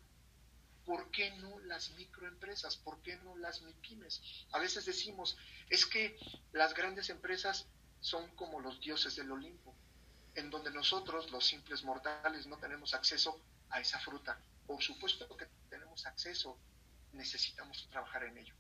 ¿por 0.84 1.12
qué 1.12 1.30
no 1.34 1.60
las 1.60 1.92
microempresas? 1.92 2.76
¿Por 2.76 3.04
qué 3.04 3.18
no 3.18 3.38
las 3.38 3.62
MIPIMES? 3.62 4.48
A 4.54 4.58
veces 4.58 4.86
decimos, 4.86 5.38
es 5.70 5.86
que 5.86 6.18
las 6.54 6.74
grandes 6.74 7.12
empresas 7.12 7.68
son 8.00 8.36
como 8.36 8.62
los 8.62 8.82
dioses 8.82 9.16
del 9.16 9.32
Olimpo, 9.32 9.76
en 10.34 10.50
donde 10.50 10.72
nosotros, 10.72 11.30
los 11.30 11.46
simples 11.46 11.84
mortales, 11.84 12.48
no 12.48 12.58
tenemos 12.58 12.96
acceso 12.96 13.40
a 13.70 13.80
esa 13.80 14.00
fruta. 14.00 14.42
Por 14.66 14.82
supuesto 14.82 15.38
que 15.38 15.46
tenemos 15.70 16.04
acceso, 16.08 16.58
necesitamos 17.14 17.88
trabajar 17.92 18.24
en 18.24 18.40
ello. 18.40 18.56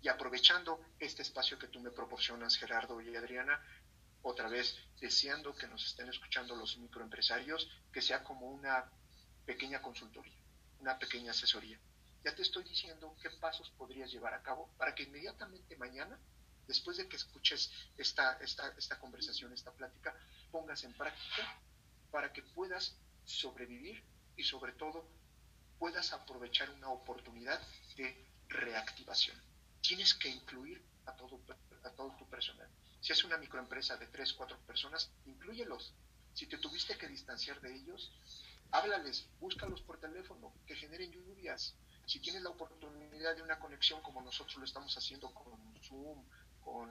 Y 0.00 0.06
aprovechando 0.06 0.80
este 1.00 1.22
espacio 1.22 1.58
que 1.58 1.66
tú 1.66 1.80
me 1.80 1.90
proporcionas, 1.90 2.56
Gerardo 2.56 3.00
y 3.00 3.16
Adriana, 3.16 3.60
otra 4.22 4.48
vez 4.48 4.76
deseando 5.00 5.54
que 5.54 5.66
nos 5.66 5.84
estén 5.84 6.08
escuchando 6.08 6.54
los 6.54 6.76
microempresarios, 6.78 7.68
que 7.92 8.02
sea 8.02 8.22
como 8.22 8.50
una 8.50 8.90
pequeña 9.46 9.80
consultoría, 9.80 10.36
una 10.78 10.98
pequeña 10.98 11.30
asesoría. 11.30 11.78
Ya 12.24 12.34
te 12.34 12.42
estoy 12.42 12.64
diciendo 12.64 13.16
qué 13.22 13.30
pasos 13.30 13.70
podrías 13.70 14.12
llevar 14.12 14.34
a 14.34 14.42
cabo 14.42 14.68
para 14.76 14.94
que 14.94 15.04
inmediatamente 15.04 15.76
mañana, 15.76 16.18
después 16.66 16.98
de 16.98 17.08
que 17.08 17.16
escuches 17.16 17.70
esta, 17.96 18.34
esta, 18.40 18.68
esta 18.76 18.98
conversación, 18.98 19.52
esta 19.52 19.72
plática, 19.72 20.14
pongas 20.50 20.84
en 20.84 20.92
práctica 20.92 21.60
para 22.10 22.32
que 22.32 22.42
puedas 22.42 22.96
sobrevivir 23.24 24.04
y 24.36 24.44
sobre 24.44 24.72
todo 24.72 25.08
puedas 25.78 26.12
aprovechar 26.12 26.68
una 26.70 26.90
oportunidad 26.90 27.60
de 27.96 28.26
reactivación. 28.48 29.40
Tienes 29.80 30.12
que 30.12 30.28
incluir 30.28 30.82
a 31.06 31.16
todo, 31.16 31.40
a 31.84 31.90
todo 31.90 32.14
tu 32.18 32.28
personal. 32.28 32.68
Si 33.00 33.12
es 33.12 33.24
una 33.24 33.38
microempresa 33.38 33.96
de 33.96 34.06
tres, 34.06 34.32
cuatro 34.32 34.58
personas, 34.66 35.10
incluyelos. 35.26 35.94
Si 36.34 36.46
te 36.46 36.58
tuviste 36.58 36.96
que 36.96 37.08
distanciar 37.08 37.60
de 37.60 37.74
ellos, 37.74 38.12
háblales, 38.70 39.26
búscalos 39.40 39.80
por 39.82 39.98
teléfono, 39.98 40.52
que 40.66 40.76
generen 40.76 41.10
lluvias. 41.10 41.74
Si 42.06 42.20
tienes 42.20 42.42
la 42.42 42.50
oportunidad 42.50 43.36
de 43.36 43.42
una 43.42 43.58
conexión 43.58 44.02
como 44.02 44.22
nosotros 44.22 44.56
lo 44.56 44.64
estamos 44.64 44.96
haciendo 44.96 45.32
con 45.32 45.58
Zoom, 45.82 46.24
con 46.62 46.90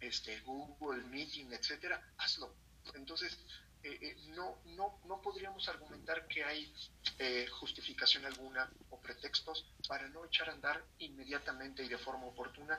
este 0.00 0.40
Google 0.40 1.04
Meeting, 1.04 1.52
etcétera, 1.52 2.02
hazlo. 2.18 2.54
Entonces, 2.94 3.38
eh, 3.82 3.98
eh, 4.02 4.16
no, 4.28 4.58
no, 4.66 5.00
no 5.06 5.22
podríamos 5.22 5.66
argumentar 5.68 6.26
que 6.26 6.44
hay 6.44 6.72
eh, 7.18 7.46
justificación 7.46 8.26
alguna 8.26 8.70
o 8.90 9.00
pretextos 9.00 9.64
para 9.88 10.08
no 10.08 10.24
echar 10.26 10.50
a 10.50 10.52
andar 10.52 10.84
inmediatamente 10.98 11.82
y 11.82 11.88
de 11.88 11.96
forma 11.96 12.26
oportuna 12.26 12.78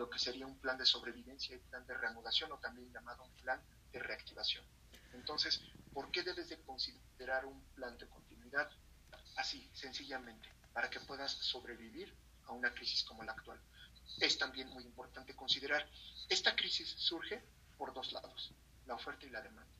lo 0.00 0.08
que 0.08 0.18
sería 0.18 0.46
un 0.46 0.58
plan 0.58 0.78
de 0.78 0.86
sobrevivencia 0.86 1.54
y 1.54 1.58
plan 1.58 1.86
de 1.86 1.92
reanudación 1.92 2.50
o 2.52 2.58
también 2.58 2.90
llamado 2.90 3.22
un 3.22 3.34
plan 3.42 3.62
de 3.92 3.98
reactivación. 3.98 4.64
Entonces, 5.12 5.60
¿por 5.92 6.10
qué 6.10 6.22
debes 6.22 6.48
de 6.48 6.56
considerar 6.62 7.44
un 7.44 7.60
plan 7.74 7.98
de 7.98 8.08
continuidad? 8.08 8.70
Así, 9.36 9.70
sencillamente, 9.74 10.48
para 10.72 10.88
que 10.88 11.00
puedas 11.00 11.32
sobrevivir 11.32 12.16
a 12.46 12.52
una 12.52 12.72
crisis 12.72 13.04
como 13.04 13.22
la 13.24 13.32
actual. 13.32 13.60
Es 14.20 14.38
también 14.38 14.68
muy 14.70 14.84
importante 14.84 15.36
considerar, 15.36 15.86
esta 16.30 16.56
crisis 16.56 16.88
surge 16.96 17.42
por 17.76 17.92
dos 17.92 18.10
lados, 18.12 18.54
la 18.86 18.94
oferta 18.94 19.26
y 19.26 19.30
la 19.30 19.42
demanda. 19.42 19.70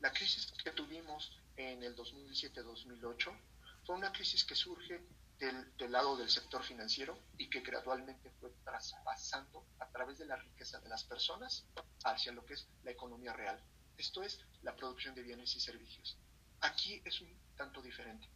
La 0.00 0.10
crisis 0.10 0.50
que 0.64 0.70
tuvimos 0.70 1.36
en 1.56 1.82
el 1.82 1.94
2007-2008 1.96 3.38
fue 3.84 3.94
una 3.94 4.10
crisis 4.10 4.42
que 4.42 4.54
surge 4.54 5.02
del, 5.42 5.90
lado 5.90 6.16
del 6.16 6.30
sector 6.30 6.62
financiero 6.62 7.18
y 7.36 7.50
que 7.50 7.60
gradualmente 7.60 8.30
fue 8.38 8.50
traspasando 8.64 9.66
a 9.80 9.88
través 9.88 10.18
de 10.18 10.26
la 10.26 10.36
riqueza 10.36 10.78
de 10.78 10.88
las 10.88 11.02
personas 11.02 11.64
hacia 12.04 12.30
lo 12.30 12.46
que 12.46 12.54
es 12.54 12.68
la 12.84 12.92
economía 12.92 13.32
real. 13.32 13.60
Esto 13.98 14.22
es 14.22 14.38
la 14.62 14.76
producción 14.76 15.16
de 15.16 15.22
bienes 15.22 15.56
y 15.56 15.60
servicios. 15.60 16.16
Aquí 16.60 17.02
es 17.04 17.20
un 17.20 17.36
tanto 17.56 17.82
diferente. 17.82 18.28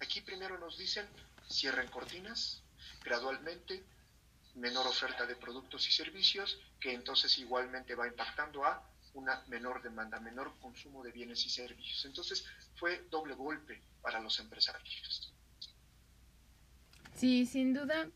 Aquí 0.00 0.20
primero 0.20 0.56
nos 0.58 0.78
dicen 0.78 1.08
cierren 1.50 1.88
cortinas, 1.88 2.62
gradualmente 3.02 3.84
menor 4.54 4.86
oferta 4.86 5.26
de 5.26 5.34
productos 5.34 5.88
y 5.88 5.90
servicios, 5.92 6.60
que 6.78 6.92
entonces 6.92 7.36
igualmente 7.38 7.96
va 7.96 8.06
impactando 8.06 8.64
a 8.64 8.88
una 9.14 9.42
menor 9.48 9.82
demanda, 9.82 10.20
menor 10.20 10.56
consumo 10.60 11.02
de 11.02 11.10
bienes 11.10 11.44
y 11.46 11.50
servicios. 11.50 12.04
Entonces 12.04 12.44
fue 12.76 13.06
doble 13.10 13.34
golpe 13.34 13.82
para 14.00 14.20
los 14.20 14.38
empresarios. 14.38 15.33
Sí, 17.14 17.46
sin 17.46 17.74
duda, 17.74 18.10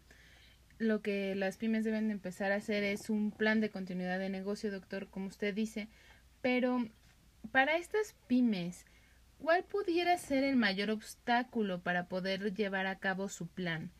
lo 0.79 1.03
que 1.03 1.35
las 1.35 1.57
pymes 1.57 1.85
deben 1.85 2.11
empezar 2.11 2.51
a 2.53 2.57
hacer 2.57 2.83
es 2.83 3.11
un 3.11 3.31
plan 3.31 3.61
de 3.61 3.71
continuidad 3.71 4.19
de 4.19 4.29
negocio, 4.29 4.73
doctor, 4.73 5.09
como 5.09 5.29
usted 5.29 5.55
dice, 5.55 5.89
pero 6.43 6.85
para 7.53 7.77
estas 7.77 8.15
pymes, 8.27 8.87
¿cuál 9.39 9.65
pudiera 9.65 10.19
ser 10.19 10.43
el 10.43 10.57
mayor 10.57 10.91
obstáculo 10.91 11.81
para 11.81 12.09
poder 12.09 12.55
llevar 12.55 12.87
a 12.87 12.99
cabo 12.99 13.29
su 13.29 13.47
plan? 13.47 13.93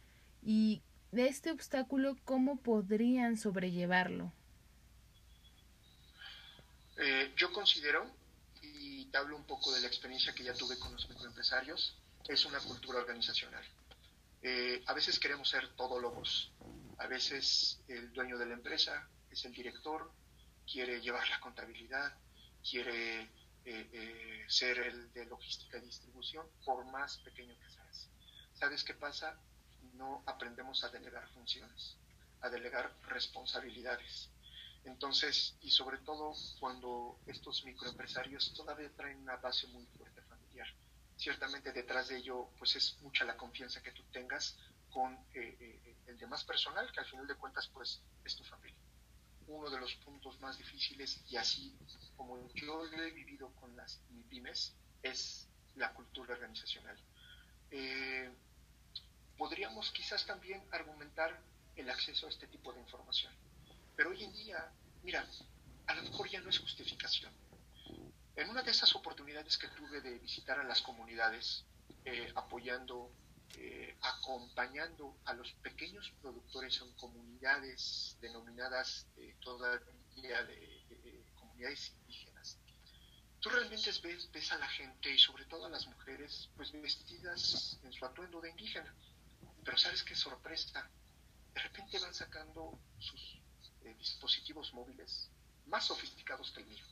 Y 0.43 0.83
de 1.13 1.29
este 1.29 1.53
obstáculo, 1.53 2.17
¿cómo 2.25 2.61
podrían 2.61 3.37
sobrellevarlo? 3.37 4.33
Eh, 6.97 7.33
yo 7.37 7.53
considero, 7.53 8.05
y 8.63 9.05
te 9.07 9.19
hablo 9.19 9.37
un 9.37 9.45
poco 9.45 9.73
de 9.73 9.81
la 9.81 9.87
experiencia 9.87 10.35
que 10.35 10.43
ya 10.43 10.55
tuve 10.55 10.77
con 10.79 10.93
los 10.93 11.09
microempresarios, 11.09 11.97
es 12.29 12.45
una 12.45 12.59
cultura 12.59 12.99
organizacional. 12.99 13.65
Eh, 14.43 14.83
a 14.87 14.93
veces 14.93 15.19
queremos 15.19 15.49
ser 15.49 15.75
todólogos, 15.75 16.53
a 16.99 17.07
veces 17.07 17.83
el 17.89 18.13
dueño 18.13 18.39
de 18.39 18.47
la 18.47 18.55
empresa 18.55 19.09
es 19.31 19.45
el 19.45 19.53
director, 19.53 20.13
quiere 20.71 21.01
llevar 21.01 21.29
la 21.29 21.41
contabilidad, 21.41 22.17
quiere 22.69 23.31
eh, 23.65 24.45
ser 24.49 24.79
el 24.79 25.13
de 25.13 25.27
logística 25.27 25.79
y 25.79 25.83
distribución, 25.83 26.47
por 26.65 26.85
más 26.87 27.19
pequeño 27.19 27.59
que 27.59 27.71
seas. 27.71 28.09
¿Sabes 28.55 28.85
qué 28.85 28.95
pasa? 28.95 29.39
no 29.99 30.23
aprendemos 30.27 30.85
a 30.85 30.89
delegar 30.89 31.29
funciones, 31.31 31.97
a 32.41 32.49
delegar 32.49 32.95
responsabilidades. 33.09 34.31
Entonces, 34.85 35.57
y 35.61 35.71
sobre 35.71 35.99
todo 35.99 36.33
cuando 36.61 37.19
estos 37.27 37.65
microempresarios 37.65 38.55
todavía 38.55 38.91
traen 38.97 39.19
una 39.19 39.37
base 39.37 39.67
muy 39.69 39.85
fuerte. 39.87 40.08
Ciertamente 41.19 41.73
detrás 41.73 42.07
de 42.09 42.19
ello, 42.19 42.49
pues 42.59 42.77
es 42.77 42.97
mucha 43.03 43.25
la 43.25 43.37
confianza 43.37 43.83
que 43.83 43.91
tú 43.91 44.05
tengas 44.13 44.57
con 44.89 45.13
eh, 45.35 45.57
eh, 45.61 45.97
el 46.07 46.17
demás 46.17 46.45
personal, 46.45 46.91
que 46.93 47.01
al 47.01 47.07
final 47.07 47.27
de 47.27 47.35
cuentas, 47.35 47.69
pues 47.75 48.01
es 48.25 48.37
tu 48.37 48.45
familia. 48.45 48.79
Uno 49.49 49.69
de 49.69 49.81
los 49.81 49.95
puntos 49.97 50.39
más 50.39 50.57
difíciles, 50.57 51.21
y 51.29 51.37
así 51.37 51.77
como 52.17 52.49
yo 52.55 52.85
lo 52.85 53.03
he 53.03 53.11
vivido 53.11 53.53
con 53.57 53.75
las 53.77 54.01
pymes, 54.31 54.77
es 55.03 55.49
la 55.75 55.93
cultura 55.93 56.35
organizacional. 56.35 56.97
Eh, 57.73 58.31
podríamos 59.37 59.91
quizás 59.91 60.25
también 60.25 60.63
argumentar 60.71 61.37
el 61.75 61.91
acceso 61.91 62.27
a 62.27 62.31
este 62.31 62.47
tipo 62.47 62.73
de 62.73 62.81
información. 62.81 63.33
Pero 63.97 64.11
hoy 64.11 64.23
en 64.23 64.33
día, 64.35 64.71
mira, 65.03 65.27
a 65.87 65.95
lo 65.95 66.03
mejor 66.03 66.31
ya 66.31 66.41
no 66.41 66.51
es 66.51 66.61
justificación. 66.61 67.33
En 68.39 68.49
una 68.51 68.63
de 68.63 68.71
esas 68.71 68.95
oportunidades 68.95 69.59
que 69.59 69.67
tuve 69.67 70.01
de 70.01 70.17
visitar 70.21 70.61
a 70.61 70.63
las 70.63 70.81
comunidades, 70.81 71.65
eh, 72.05 72.33
apoyando, 72.37 73.11
eh, 73.57 73.97
acompañando 74.01 75.17
a 75.25 75.33
los 75.35 75.53
pequeños 75.55 76.13
productores 76.23 76.81
en 76.81 76.93
comunidades 76.93 78.17
denominadas 78.21 79.09
eh, 79.17 79.35
todavía 79.41 80.45
de, 80.45 81.25
comunidades 81.35 81.93
indígenas, 82.01 82.59
tú 83.41 83.49
realmente 83.49 83.91
ves, 84.05 84.31
ves 84.31 84.53
a 84.53 84.59
la 84.59 84.69
gente 84.69 85.13
y 85.13 85.19
sobre 85.19 85.45
todo 85.47 85.67
a 85.67 85.71
las 85.71 85.89
mujeres 85.89 86.49
pues 86.57 86.71
vestidas 86.71 87.81
en 87.83 87.93
su 87.93 88.07
atuendo 88.07 88.41
de 88.41 88.51
indígena 88.51 88.95
pero 89.65 89.77
¿sabes 89.77 90.05
qué 90.05 90.15
sorpresa? 90.15 90.89
De 91.53 91.61
repente 91.61 91.99
van 91.99 92.15
sacando 92.15 92.79
sus 93.01 93.41
eh, 93.83 93.95
dispositivos 93.99 94.73
móviles 94.73 95.29
más 95.67 95.87
sofisticados 95.87 96.53
que 96.53 96.61
el 96.61 96.69
mío. 96.69 96.87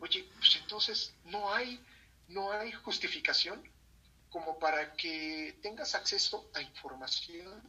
Oye, 0.00 0.28
pues 0.38 0.56
entonces 0.56 1.14
no 1.24 1.52
hay, 1.52 1.80
no 2.28 2.52
hay 2.52 2.72
justificación 2.72 3.62
como 4.30 4.58
para 4.58 4.94
que 4.96 5.58
tengas 5.62 5.94
acceso 5.94 6.50
a 6.54 6.62
información 6.62 7.62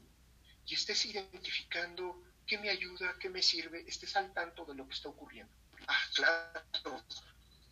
y 0.66 0.74
estés 0.74 1.06
identificando 1.06 2.24
qué 2.46 2.58
me 2.58 2.70
ayuda, 2.70 3.16
qué 3.20 3.30
me 3.30 3.42
sirve, 3.42 3.84
estés 3.88 4.16
al 4.16 4.34
tanto 4.34 4.66
de 4.66 4.76
lo 4.76 4.88
que 4.88 4.94
está 4.94 5.10
ocurriendo. 5.10 5.52
Ah, 5.88 6.02
claro, 6.16 7.04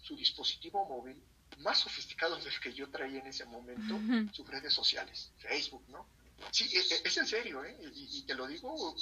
su 0.02 0.16
dispositivo 0.16 0.86
móvil 0.86 1.22
más 1.60 1.80
sofisticado 1.80 2.36
del 2.38 2.60
que 2.60 2.74
yo 2.74 2.90
traía 2.90 3.20
en 3.20 3.28
ese 3.28 3.46
momento, 3.46 4.00
sus 4.34 4.48
redes 4.48 4.74
sociales, 4.74 5.32
Facebook, 5.38 5.84
¿no? 5.90 6.08
Sí, 6.52 6.66
e, 6.74 6.80
e, 6.80 7.02
es, 7.04 7.18
en 7.18 7.28
serio, 7.28 7.64
¿eh? 7.64 7.78
Y, 7.96 8.24
te 8.24 8.36
lo 8.36 8.48
digo, 8.48 8.96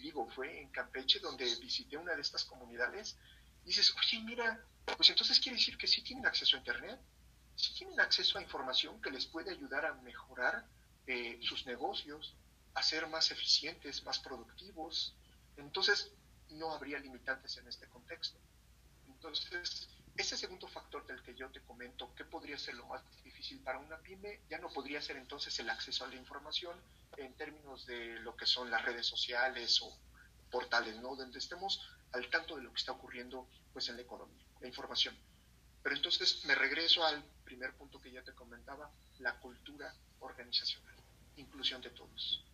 digo, 0.00 0.28
fue 0.30 0.60
en 0.60 0.70
Campeche 0.70 1.18
donde 1.20 1.44
visité 1.56 1.96
una 1.96 2.14
de 2.14 2.22
estas 2.22 2.44
comunidades 2.44 3.16
y 3.39 3.39
dices, 3.64 3.94
oye, 3.96 4.22
mira, 4.24 4.64
pues 4.96 5.10
entonces 5.10 5.38
quiere 5.40 5.58
decir 5.58 5.76
que 5.76 5.86
sí 5.86 6.02
tienen 6.02 6.26
acceso 6.26 6.56
a 6.56 6.58
Internet, 6.58 7.00
sí 7.56 7.74
tienen 7.74 8.00
acceso 8.00 8.38
a 8.38 8.42
información 8.42 9.00
que 9.00 9.10
les 9.10 9.26
puede 9.26 9.50
ayudar 9.50 9.84
a 9.84 9.94
mejorar 9.94 10.66
eh, 11.06 11.38
sus 11.42 11.66
negocios, 11.66 12.34
a 12.74 12.82
ser 12.82 13.06
más 13.08 13.30
eficientes, 13.30 14.02
más 14.04 14.18
productivos. 14.18 15.14
Entonces, 15.56 16.12
no 16.50 16.72
habría 16.72 16.98
limitantes 16.98 17.56
en 17.56 17.68
este 17.68 17.86
contexto. 17.88 18.38
Entonces, 19.06 19.88
ese 20.16 20.36
segundo 20.36 20.68
factor 20.68 21.06
del 21.06 21.22
que 21.22 21.34
yo 21.34 21.50
te 21.50 21.60
comento, 21.62 22.14
¿qué 22.14 22.24
podría 22.24 22.58
ser 22.58 22.74
lo 22.74 22.86
más 22.86 23.02
difícil 23.22 23.60
para 23.60 23.78
una 23.78 23.98
pyme? 23.98 24.40
Ya 24.48 24.58
no 24.58 24.68
podría 24.68 25.00
ser 25.00 25.16
entonces 25.16 25.58
el 25.60 25.70
acceso 25.70 26.04
a 26.04 26.08
la 26.08 26.16
información 26.16 26.76
en 27.16 27.34
términos 27.34 27.86
de 27.86 28.18
lo 28.20 28.36
que 28.36 28.46
son 28.46 28.70
las 28.70 28.84
redes 28.84 29.06
sociales 29.06 29.80
o 29.82 29.96
portales, 30.50 30.96
¿no? 30.96 31.16
Donde 31.16 31.38
estemos 31.38 31.80
al 32.12 32.28
tanto 32.30 32.56
de 32.56 32.62
lo 32.62 32.70
que 32.72 32.78
está 32.78 32.92
ocurriendo 32.92 33.48
pues 33.72 33.88
en 33.88 33.96
la 33.96 34.02
economía, 34.02 34.44
la 34.60 34.66
información. 34.66 35.16
Pero 35.82 35.96
entonces 35.96 36.44
me 36.44 36.54
regreso 36.54 37.04
al 37.04 37.22
primer 37.44 37.74
punto 37.74 38.00
que 38.00 38.10
ya 38.10 38.22
te 38.22 38.34
comentaba, 38.34 38.90
la 39.18 39.38
cultura 39.38 39.94
organizacional, 40.20 40.94
inclusión 41.36 41.80
de 41.80 41.90
todos. 41.90 42.44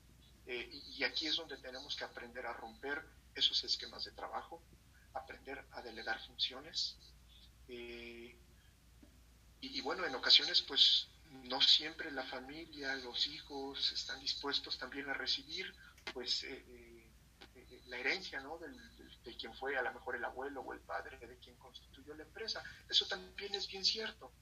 Eh, 0.47 0.69
y, 0.73 0.99
y 0.99 1.05
aquí 1.05 1.27
es 1.27 1.37
donde 1.37 1.57
tenemos 1.57 1.97
que 1.97 2.05
aprender 2.05 2.47
a 2.47 2.53
romper 2.53 3.05
esos 3.35 3.63
esquemas 3.65 4.05
de 4.05 4.13
trabajo, 4.13 4.63
aprender 5.13 5.65
a 5.73 5.83
delegar 5.83 6.25
funciones, 6.27 6.97
eh, 7.69 8.37
y, 9.61 9.81
bueno, 9.81 10.05
en 10.07 10.15
ocasiones 10.15 10.63
pues 10.63 11.09
no 11.45 11.61
siempre 11.61 12.11
la 12.13 12.25
familia, 12.25 12.95
los 12.97 13.27
hijos 13.27 13.93
están 13.93 14.21
dispuestos 14.21 14.79
también 14.79 15.09
a 15.09 15.15
recibir 15.15 15.75
pues 16.15 16.45
eh, 16.45 16.65
eh, 17.57 17.83
la 17.87 17.99
herencia 17.99 18.41
¿no? 18.41 18.59
Del, 18.59 18.77
de 19.27 19.37
quien 19.37 19.53
fue 19.55 19.77
a 19.77 19.83
lo 19.83 19.93
mejor 19.93 20.17
el 20.17 20.25
abuelo 20.25 20.63
o 20.63 20.73
el 20.73 20.81
padre 20.81 21.19
de 21.19 21.39
quien 21.39 21.57
constituyó 21.57 22.15
la 22.15 22.23
empresa. 22.23 22.63
Eso 22.89 23.07
también 23.07 23.55
es 23.55 23.69
bien 23.69 23.85
cierto. 23.85 24.33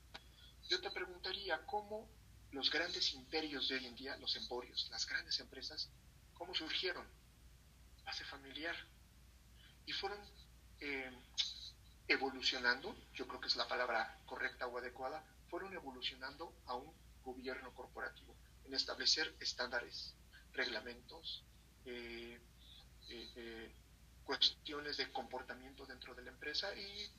Yo 0.69 0.81
te 0.81 0.91
preguntaría 0.91 1.65
cómo 1.67 2.09
los 2.53 2.71
grandes 2.71 3.13
imperios 3.15 3.69
de 3.69 3.77
hoy 3.77 3.87
en 3.87 3.97
día, 3.97 4.17
los 4.19 4.37
emporios, 4.37 4.89
las 4.91 5.07
grandes 5.07 5.41
empresas, 5.41 5.91
cómo 6.35 6.55
surgieron. 6.55 7.07
Base 8.05 8.25
familiar. 8.25 8.77
Y 9.87 9.93
fueron 9.93 10.21
evolucionando, 12.09 12.95
yo 13.15 13.27
creo 13.27 13.41
que 13.41 13.49
es 13.49 13.57
la 13.57 13.67
palabra 13.67 14.21
correcta 14.27 14.67
o 14.67 14.79
adecuada, 14.79 15.25
fueron 15.49 15.73
evolucionando 15.73 16.55
a 16.67 16.75
un 16.75 16.93
gobierno 17.23 17.73
corporativo, 17.75 18.37
en 18.65 18.75
establecer 18.75 19.35
estándares, 19.41 20.15
reglamentos, 20.53 21.45
eh, 21.87 22.39
eh, 23.09 23.33
eh, 23.37 23.75
cuestiones 24.25 24.97
de 24.97 25.13
comportamiento 25.13 25.87
dentro 25.87 26.15
de 26.15 26.23
la 26.23 26.31
empresa 26.31 26.75
y 26.75 27.11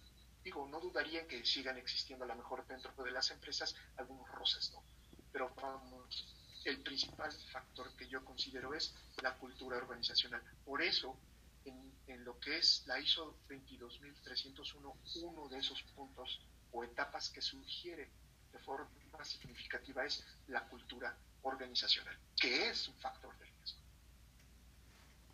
digo, 0.44 0.68
no 0.68 0.80
dudaría 0.80 1.22
en 1.22 1.28
que 1.28 1.44
sigan 1.46 1.78
existiendo 1.78 2.26
a 2.26 2.28
lo 2.28 2.36
mejor 2.36 2.66
dentro 2.68 2.92
de 3.04 3.12
las 3.12 3.32
empresas 3.32 3.76
algunos 3.98 4.30
roces, 4.32 4.72
¿no? 4.74 4.84
Pero 5.32 5.52
vamos, 5.56 6.36
el 6.66 6.82
principal 6.82 7.32
factor 7.52 7.96
que 7.96 8.08
yo 8.08 8.24
considero 8.24 8.74
es 8.74 8.94
la 9.22 9.36
cultura 9.38 9.78
organizacional. 9.78 10.42
Por 10.64 10.82
eso 10.82 11.18
en, 11.66 12.24
lo 12.24 12.40
que 12.40 12.58
es 12.58 12.84
la 12.88 13.00
ISO 13.00 13.38
22301, 13.48 14.98
uno 15.24 15.48
de 15.48 15.60
esos 15.60 15.82
puntos 15.96 16.42
o 16.72 16.84
etapas 16.84 17.30
que 17.30 17.42
sugiere 17.42 18.10
de 18.52 18.60
forma 18.60 18.90
significativa 19.24 20.06
es 20.06 20.24
la 20.48 20.68
cultura 20.68 21.16
organizacional, 21.42 22.18
que 22.36 22.70
es 22.70 22.88
un 22.88 22.96
factor 22.96 23.38
de 23.38 23.46
riesgo. 23.46 23.80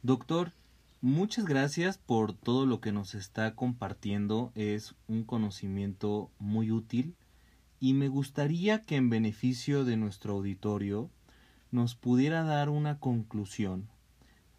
Doctor, 0.02 0.52
muchas 1.02 1.46
gracias 1.46 1.98
por 1.98 2.34
todo 2.34 2.66
lo 2.66 2.80
que 2.80 2.92
nos 2.92 3.16
está 3.16 3.56
compartiendo. 3.56 4.52
Es 4.56 4.96
un 5.08 5.24
conocimiento 5.24 6.32
muy 6.40 6.72
útil 6.72 7.16
y 7.80 7.94
me 7.94 8.08
gustaría 8.08 8.82
que 8.82 8.96
en 8.96 9.10
beneficio 9.10 9.84
de 9.86 9.98
nuestro 9.98 10.34
auditorio 10.34 11.10
nos 11.72 11.96
pudiera 11.96 12.44
dar 12.44 12.70
una 12.70 13.00
conclusión 13.00 13.90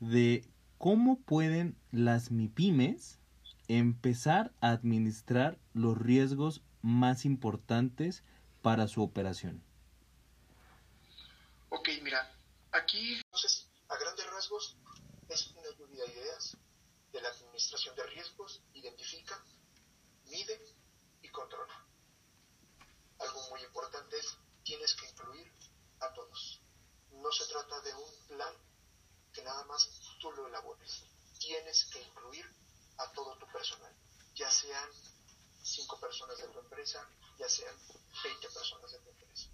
de 0.01 0.45
¿Cómo 0.83 1.21
pueden 1.21 1.77
las 1.93 2.33
MIPIMES 2.33 3.21
empezar 3.69 4.53
a 4.61 4.71
administrar 4.71 5.57
los 5.75 5.97
riesgos 5.97 6.61
más 6.83 7.25
importantes 7.25 8.25
para 8.63 8.89
su 8.89 9.01
operación? 9.01 9.63
Ok, 11.69 11.89
mira, 12.03 12.35
aquí 12.73 13.15
a 13.15 13.97
grandes 13.97 14.27
rasgos 14.33 14.77
de 17.13 17.21
la 17.21 17.29
administración 17.29 17.95
de 17.95 18.03
riesgos 18.05 18.61
identifica, 18.75 19.41
mide 20.25 20.61
y 21.23 21.29
controla. 21.29 21.87
Algo 23.19 23.51
muy 23.51 23.63
importante 23.63 24.19
es, 24.19 24.37
tienes 24.65 24.95
que 24.95 25.07
incluir 25.09 25.53
a 26.01 26.13
todos. 26.13 26.61
No 27.13 27.31
se 27.31 27.47
trata 27.47 27.81
de 27.83 27.95
un 27.95 28.27
plan 28.29 28.55
que 29.33 29.43
nada 29.43 29.65
más 29.65 29.89
tú 30.21 30.33
lo 30.33 30.49
elabores. 30.49 31.05
Tienes 31.39 31.85
que 31.93 32.03
incluir 32.03 32.47
a 32.99 33.13
todo 33.13 33.37
tu 33.37 33.47
personal, 33.53 33.95
ya 34.35 34.51
sean 34.51 34.91
cinco 35.63 36.01
personas 36.01 36.39
de 36.39 36.49
tu 36.49 36.59
empresa, 36.59 37.09
ya 37.39 37.49
sean 37.49 37.77
20 38.25 38.49
personas 38.49 38.91
de 38.91 38.99
tu 38.99 39.11
empresa. 39.11 39.49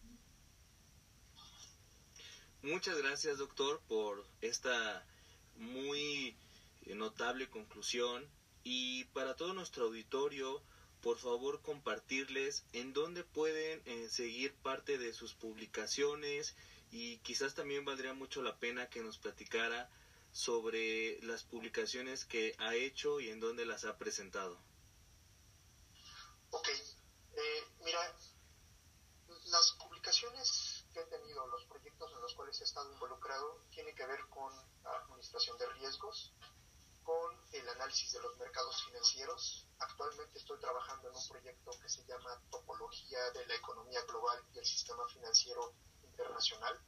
Muchas 2.63 2.97
gracias, 2.99 3.39
doctor, 3.39 3.81
por 3.89 4.27
esta 4.41 5.07
muy 5.59 6.37
notable 6.87 7.49
conclusión. 7.49 8.29
Y 8.65 9.05
para 9.07 9.37
todo 9.37 9.53
nuestro 9.53 9.87
auditorio, 9.87 10.63
por 11.01 11.19
favor 11.19 11.63
compartirles 11.63 12.65
en 12.73 12.93
dónde 12.93 13.25
pueden 13.25 13.83
eh, 13.87 14.09
seguir 14.11 14.55
parte 14.55 14.99
de 14.99 15.13
sus 15.13 15.35
publicaciones 15.35 16.55
y 16.91 17.19
quizás 17.19 17.55
también 17.55 17.85
valdría 17.85 18.13
mucho 18.13 18.43
la 18.43 18.59
pena 18.59 18.89
que 18.89 19.03
nos 19.03 19.19
platicara 19.19 19.89
sobre 20.33 21.21
las 21.23 21.43
publicaciones 21.43 22.25
que 22.25 22.55
ha 22.59 22.75
hecho 22.75 23.21
y 23.21 23.31
en 23.31 23.41
dónde 23.41 23.65
las 23.65 23.85
ha 23.85 23.97
presentado. 23.97 24.59
Ok, 26.51 26.69
eh, 26.69 27.65
mira, 27.85 28.17
las 29.47 29.73
publicaciones 29.79 30.78
que 30.99 31.15
he 31.15 31.19
tenido, 31.19 31.47
los 31.47 31.65
proyectos 31.67 32.11
en 32.13 32.21
los 32.21 32.35
cuales 32.35 32.61
he 32.61 32.65
estado 32.65 32.91
involucrado, 32.93 33.63
tienen 33.71 33.95
que 33.95 34.05
ver 34.05 34.19
con 34.31 34.53
administración 34.85 35.57
de 35.59 35.67
riesgos, 35.75 36.35
con 37.05 37.41
el 37.53 37.69
análisis 37.69 38.13
de 38.13 38.21
los 38.21 38.37
mercados 38.39 38.83
financieros. 38.85 39.67
Actualmente 39.79 40.39
estoy 40.39 40.59
trabajando 40.59 41.09
en 41.09 41.15
un 41.15 41.29
proyecto 41.29 41.71
que 41.81 41.89
se 41.89 42.05
llama 42.05 42.43
Topología 42.51 43.31
de 43.31 43.47
la 43.47 43.55
Economía 43.55 44.03
Global 44.07 44.45
y 44.53 44.59
el 44.59 44.67
Sistema 44.67 45.07
Financiero 45.09 45.73
Internacional, 46.03 46.81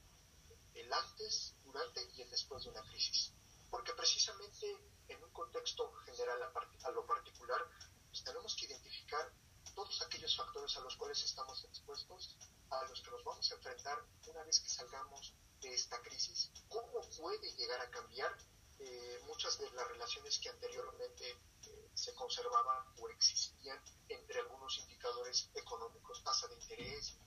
el 0.74 0.92
antes, 0.92 1.54
durante 1.62 2.02
y 2.14 2.22
el 2.22 2.30
después 2.30 2.64
de 2.64 2.70
una 2.70 2.82
crisis. 2.82 3.32
Porque 3.70 3.92
precisamente 3.94 4.76
en 5.06 5.22
un 5.22 5.30
contexto 5.30 5.92
general 6.04 6.42
a, 6.42 6.90
lo 6.90 7.06
particular, 7.06 7.64
pues 8.08 8.24
tenemos 8.24 8.56
que 8.56 8.66
identificar 8.66 9.32
todos 9.76 10.02
aquellos 10.02 10.36
factores 10.36 10.76
a 10.76 10.80
los 10.80 10.96
cuales 10.96 11.22
estamos 11.22 11.64
expuestos, 11.64 12.36
a 12.70 12.84
los 12.84 13.00
que 13.02 13.10
nos 13.10 13.24
vamos 13.24 13.50
a 13.50 13.54
enfrentar 13.54 13.98
una 14.26 14.44
vez 14.44 14.60
que 14.60 14.68
salgamos 14.68 15.34
de 15.60 15.74
esta 15.74 16.00
crisis, 16.02 16.50
cómo 16.68 17.00
puede 17.18 17.52
llegar 17.54 17.80
a 17.80 17.90
cambiar 17.90 18.34
eh, 18.78 19.20
muchas 19.26 19.58
de 19.58 19.70
las 19.72 19.86
relaciones 19.88 20.38
que 20.38 20.48
anteriormente 20.48 21.30
eh, 21.66 21.90
se 21.94 22.14
conservaban 22.14 22.86
o 22.98 23.08
existían 23.10 23.78
entre 24.08 24.40
algunos 24.40 24.78
indicadores 24.78 25.50
económicos, 25.54 26.22
tasa 26.24 26.48
de 26.48 26.54
interés, 26.54 27.18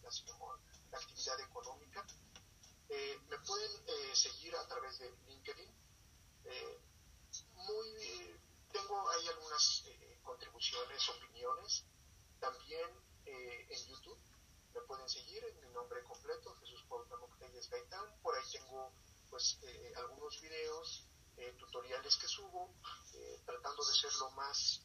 actividad 0.91 1.39
económica. 1.41 2.05
Eh, 2.89 3.19
me 3.27 3.37
pueden 3.39 4.15
seguir 4.15 4.55
a 4.55 4.67
través 4.67 4.99
de 4.99 5.11
LinkedIn. 5.27 5.71
muy, 7.55 8.39
tengo 8.71 9.09
ahí 9.09 9.27
algunas 9.27 9.83
contribuciones, 10.23 11.09
opiniones 11.09 11.85
también 12.39 12.89
en 13.25 13.87
YouTube 13.87 14.19
me 14.73 14.81
pueden 14.81 15.07
seguir 15.07 15.43
en 15.43 15.59
mi 15.61 15.69
nombre 15.69 16.03
completo, 16.03 16.55
Jesús 16.59 16.83
Cuauhtémoc 16.87 17.37
Telles 17.37 17.69
Gaitán. 17.69 18.05
Por 18.21 18.35
ahí 18.35 18.43
tengo 18.51 18.91
pues 19.29 19.59
eh, 19.63 19.93
algunos 19.97 20.39
videos, 20.41 21.07
eh, 21.37 21.53
tutoriales 21.57 22.15
que 22.17 22.27
subo, 22.27 22.73
tratando 23.45 23.83
de 23.83 23.93
ser 23.93 24.13
lo 24.19 24.29
más, 24.31 24.81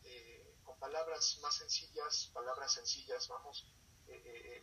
con 0.64 0.78
palabras 0.78 1.38
más 1.42 1.54
sencillas, 1.54 2.30
palabras 2.32 2.72
sencillas, 2.72 3.28
vamos, 3.28 3.66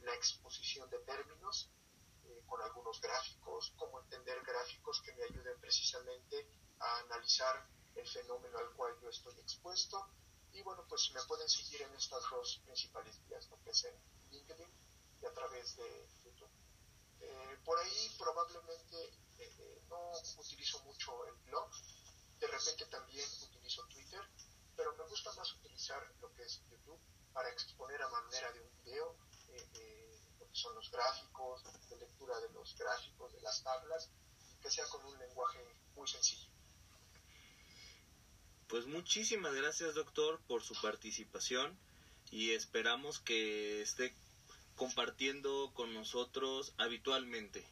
la 0.02 0.14
exposición 0.16 0.90
de 0.90 1.00
términos, 1.00 1.70
con 2.48 2.62
algunos 2.62 3.00
gráficos, 3.00 3.74
cómo 3.78 4.00
entender 4.02 4.42
gráficos 4.42 5.02
que 5.02 5.14
me 5.14 5.24
ayuden 5.24 5.60
precisamente 5.60 6.48
a 6.80 6.98
analizar 7.00 7.68
el 7.96 8.08
fenómeno 8.08 8.58
al 8.58 8.72
cual 8.72 8.94
yo 9.02 9.10
estoy 9.10 9.40
expuesto 9.40 10.10
y 10.52 10.62
bueno, 10.62 10.86
pues 10.88 11.12
me 11.14 11.22
pueden 11.24 11.50
seguir 11.50 11.82
en 11.84 11.94
estas 11.96 12.24
dos 12.32 12.62
principales 12.66 13.20
vías, 13.28 13.48
lo 13.50 13.62
que 13.62 13.72
es 13.72 13.84
en 13.86 13.96
LinkedIn 14.32 14.85
a 15.28 15.34
través 15.34 15.76
de 15.78 16.08
YouTube. 16.24 16.50
Eh, 17.22 17.58
por 17.64 17.78
ahí 17.80 18.16
probablemente 18.18 19.04
eh, 19.40 19.56
eh, 19.60 19.82
no 19.90 20.12
utilizo 20.38 20.80
mucho 20.84 21.26
el 21.28 21.36
blog, 21.48 21.70
de 22.40 22.48
repente 22.48 22.86
también 22.86 23.28
utilizo 23.42 23.84
Twitter, 23.88 24.22
pero 24.76 24.96
me 24.96 25.04
gusta 25.06 25.32
más 25.34 25.52
utilizar 25.54 26.02
lo 26.22 26.32
que 26.34 26.44
es 26.44 26.62
YouTube 26.70 27.00
para 27.34 27.50
exponer 27.50 28.02
a 28.02 28.10
manera 28.10 28.52
de 28.52 28.62
un 28.62 28.84
video 28.84 29.16
lo 30.40 30.48
que 30.48 30.56
son 30.56 30.76
los 30.76 30.92
gráficos, 30.92 31.64
de 31.90 31.98
lectura 31.98 32.40
de 32.40 32.50
los 32.50 32.78
gráficos, 32.78 33.32
de 33.34 33.42
las 33.42 33.64
tablas, 33.64 34.10
que 34.62 34.70
sea 34.70 34.86
con 34.88 35.06
un 35.06 35.18
lenguaje 35.20 35.60
muy 35.96 36.08
sencillo. 36.08 36.50
Pues 38.68 38.88
muchísimas 38.88 39.54
gracias 39.54 39.94
doctor 39.96 40.40
por 40.48 40.64
su 40.64 40.74
participación 40.82 41.78
y 42.32 42.52
esperamos 42.52 43.20
que 43.20 43.82
esté 43.82 44.14
compartiendo 44.76 45.72
con 45.74 45.94
nosotros 45.94 46.74
habitualmente. 46.78 47.66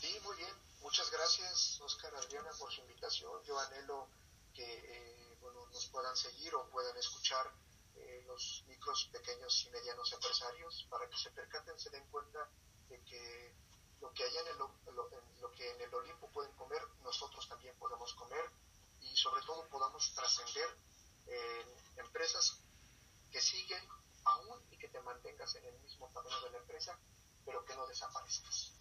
Sí, 0.00 0.18
muy 0.24 0.36
bien. 0.36 0.54
Muchas 0.80 1.10
gracias, 1.10 1.80
Oscar 1.80 2.14
Adriana, 2.14 2.50
por 2.58 2.72
su 2.72 2.80
invitación. 2.80 3.42
Yo 3.44 3.58
anhelo 3.58 4.08
que 4.54 4.64
eh, 4.64 5.36
bueno, 5.40 5.66
nos 5.66 5.86
puedan 5.86 6.16
seguir 6.16 6.54
o 6.54 6.68
puedan 6.70 6.96
escuchar 6.96 7.52
eh, 7.96 8.24
los 8.26 8.64
micros, 8.66 9.08
pequeños 9.12 9.64
y 9.66 9.70
medianos 9.70 10.12
empresarios 10.12 10.86
para 10.90 11.08
que 11.08 11.16
se 11.16 11.30
percaten, 11.30 11.78
se 11.78 11.90
den 11.90 12.04
cuenta 12.10 12.48
de 12.88 13.02
que 13.04 13.54
lo 14.00 14.12
que, 14.12 14.24
hay 14.24 14.36
en 14.38 14.46
el, 14.48 14.58
lo 15.40 15.52
que 15.52 15.70
en 15.70 15.80
el 15.82 15.94
Olimpo 15.94 16.28
pueden 16.32 16.52
comer, 16.52 16.82
nosotros 17.02 17.46
también 17.48 17.76
podemos 17.78 18.14
comer 18.14 18.50
y 19.02 19.16
sobre 19.16 19.42
todo 19.42 19.68
podamos 19.68 20.12
trascender 20.14 20.68
en 21.26 21.98
empresas 21.98 22.58
que 23.30 23.40
siguen 23.40 23.86
aún 24.24 24.58
y 24.70 24.76
que 24.76 24.88
te 24.88 25.00
mantengas 25.00 25.54
en 25.56 25.64
el 25.66 25.78
mismo 25.80 26.08
tamaño 26.08 26.40
de 26.44 26.50
la 26.50 26.58
empresa, 26.58 26.98
pero 27.44 27.64
que 27.64 27.74
no 27.74 27.86
desaparezcas. 27.86 28.72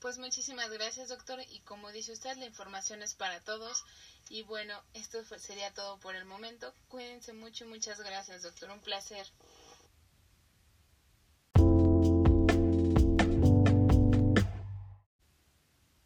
Pues 0.00 0.16
muchísimas 0.18 0.70
gracias, 0.70 1.08
doctor. 1.08 1.40
Y 1.50 1.60
como 1.60 1.90
dice 1.90 2.12
usted, 2.12 2.36
la 2.36 2.46
información 2.46 3.02
es 3.02 3.14
para 3.14 3.40
todos. 3.40 3.84
Y 4.30 4.42
bueno, 4.42 4.80
esto 4.94 5.24
sería 5.38 5.74
todo 5.74 5.98
por 5.98 6.14
el 6.14 6.24
momento. 6.24 6.72
Cuídense 6.86 7.32
mucho 7.32 7.64
y 7.64 7.68
muchas 7.68 8.00
gracias, 8.00 8.42
doctor. 8.42 8.70
Un 8.70 8.80
placer. 8.80 9.26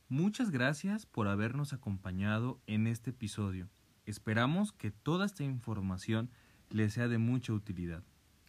Muchas 0.08 0.50
gracias 0.50 1.04
por 1.04 1.28
habernos 1.28 1.72
acompañado 1.72 2.60
en 2.66 2.86
este 2.86 3.10
episodio. 3.10 3.68
Esperamos 4.06 4.72
que 4.72 4.90
toda 4.90 5.26
esta 5.26 5.42
información 5.42 6.30
les 6.70 6.94
sea 6.94 7.08
de 7.08 7.18
mucha 7.18 7.52
utilidad. 7.52 8.02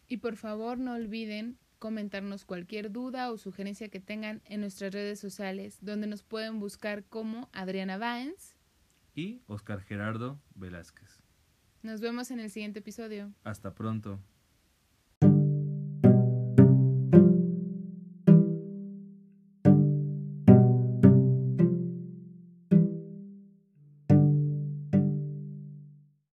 Y 0.08 0.18
por 0.18 0.36
favor 0.36 0.78
no 0.78 0.94
olviden 0.94 1.58
comentarnos 1.78 2.44
cualquier 2.44 2.90
duda 2.90 3.30
o 3.30 3.36
sugerencia 3.36 3.88
que 3.88 4.00
tengan 4.00 4.42
en 4.46 4.60
nuestras 4.60 4.92
redes 4.92 5.20
sociales, 5.20 5.78
donde 5.82 6.06
nos 6.06 6.22
pueden 6.22 6.58
buscar 6.58 7.04
como 7.04 7.48
Adriana 7.52 7.98
Baens 7.98 8.56
y 9.14 9.42
Oscar 9.46 9.80
Gerardo 9.80 10.40
Velázquez. 10.54 11.20
Nos 11.82 12.00
vemos 12.00 12.30
en 12.30 12.40
el 12.40 12.50
siguiente 12.50 12.78
episodio. 12.78 13.32
Hasta 13.44 13.74
pronto. 13.74 14.18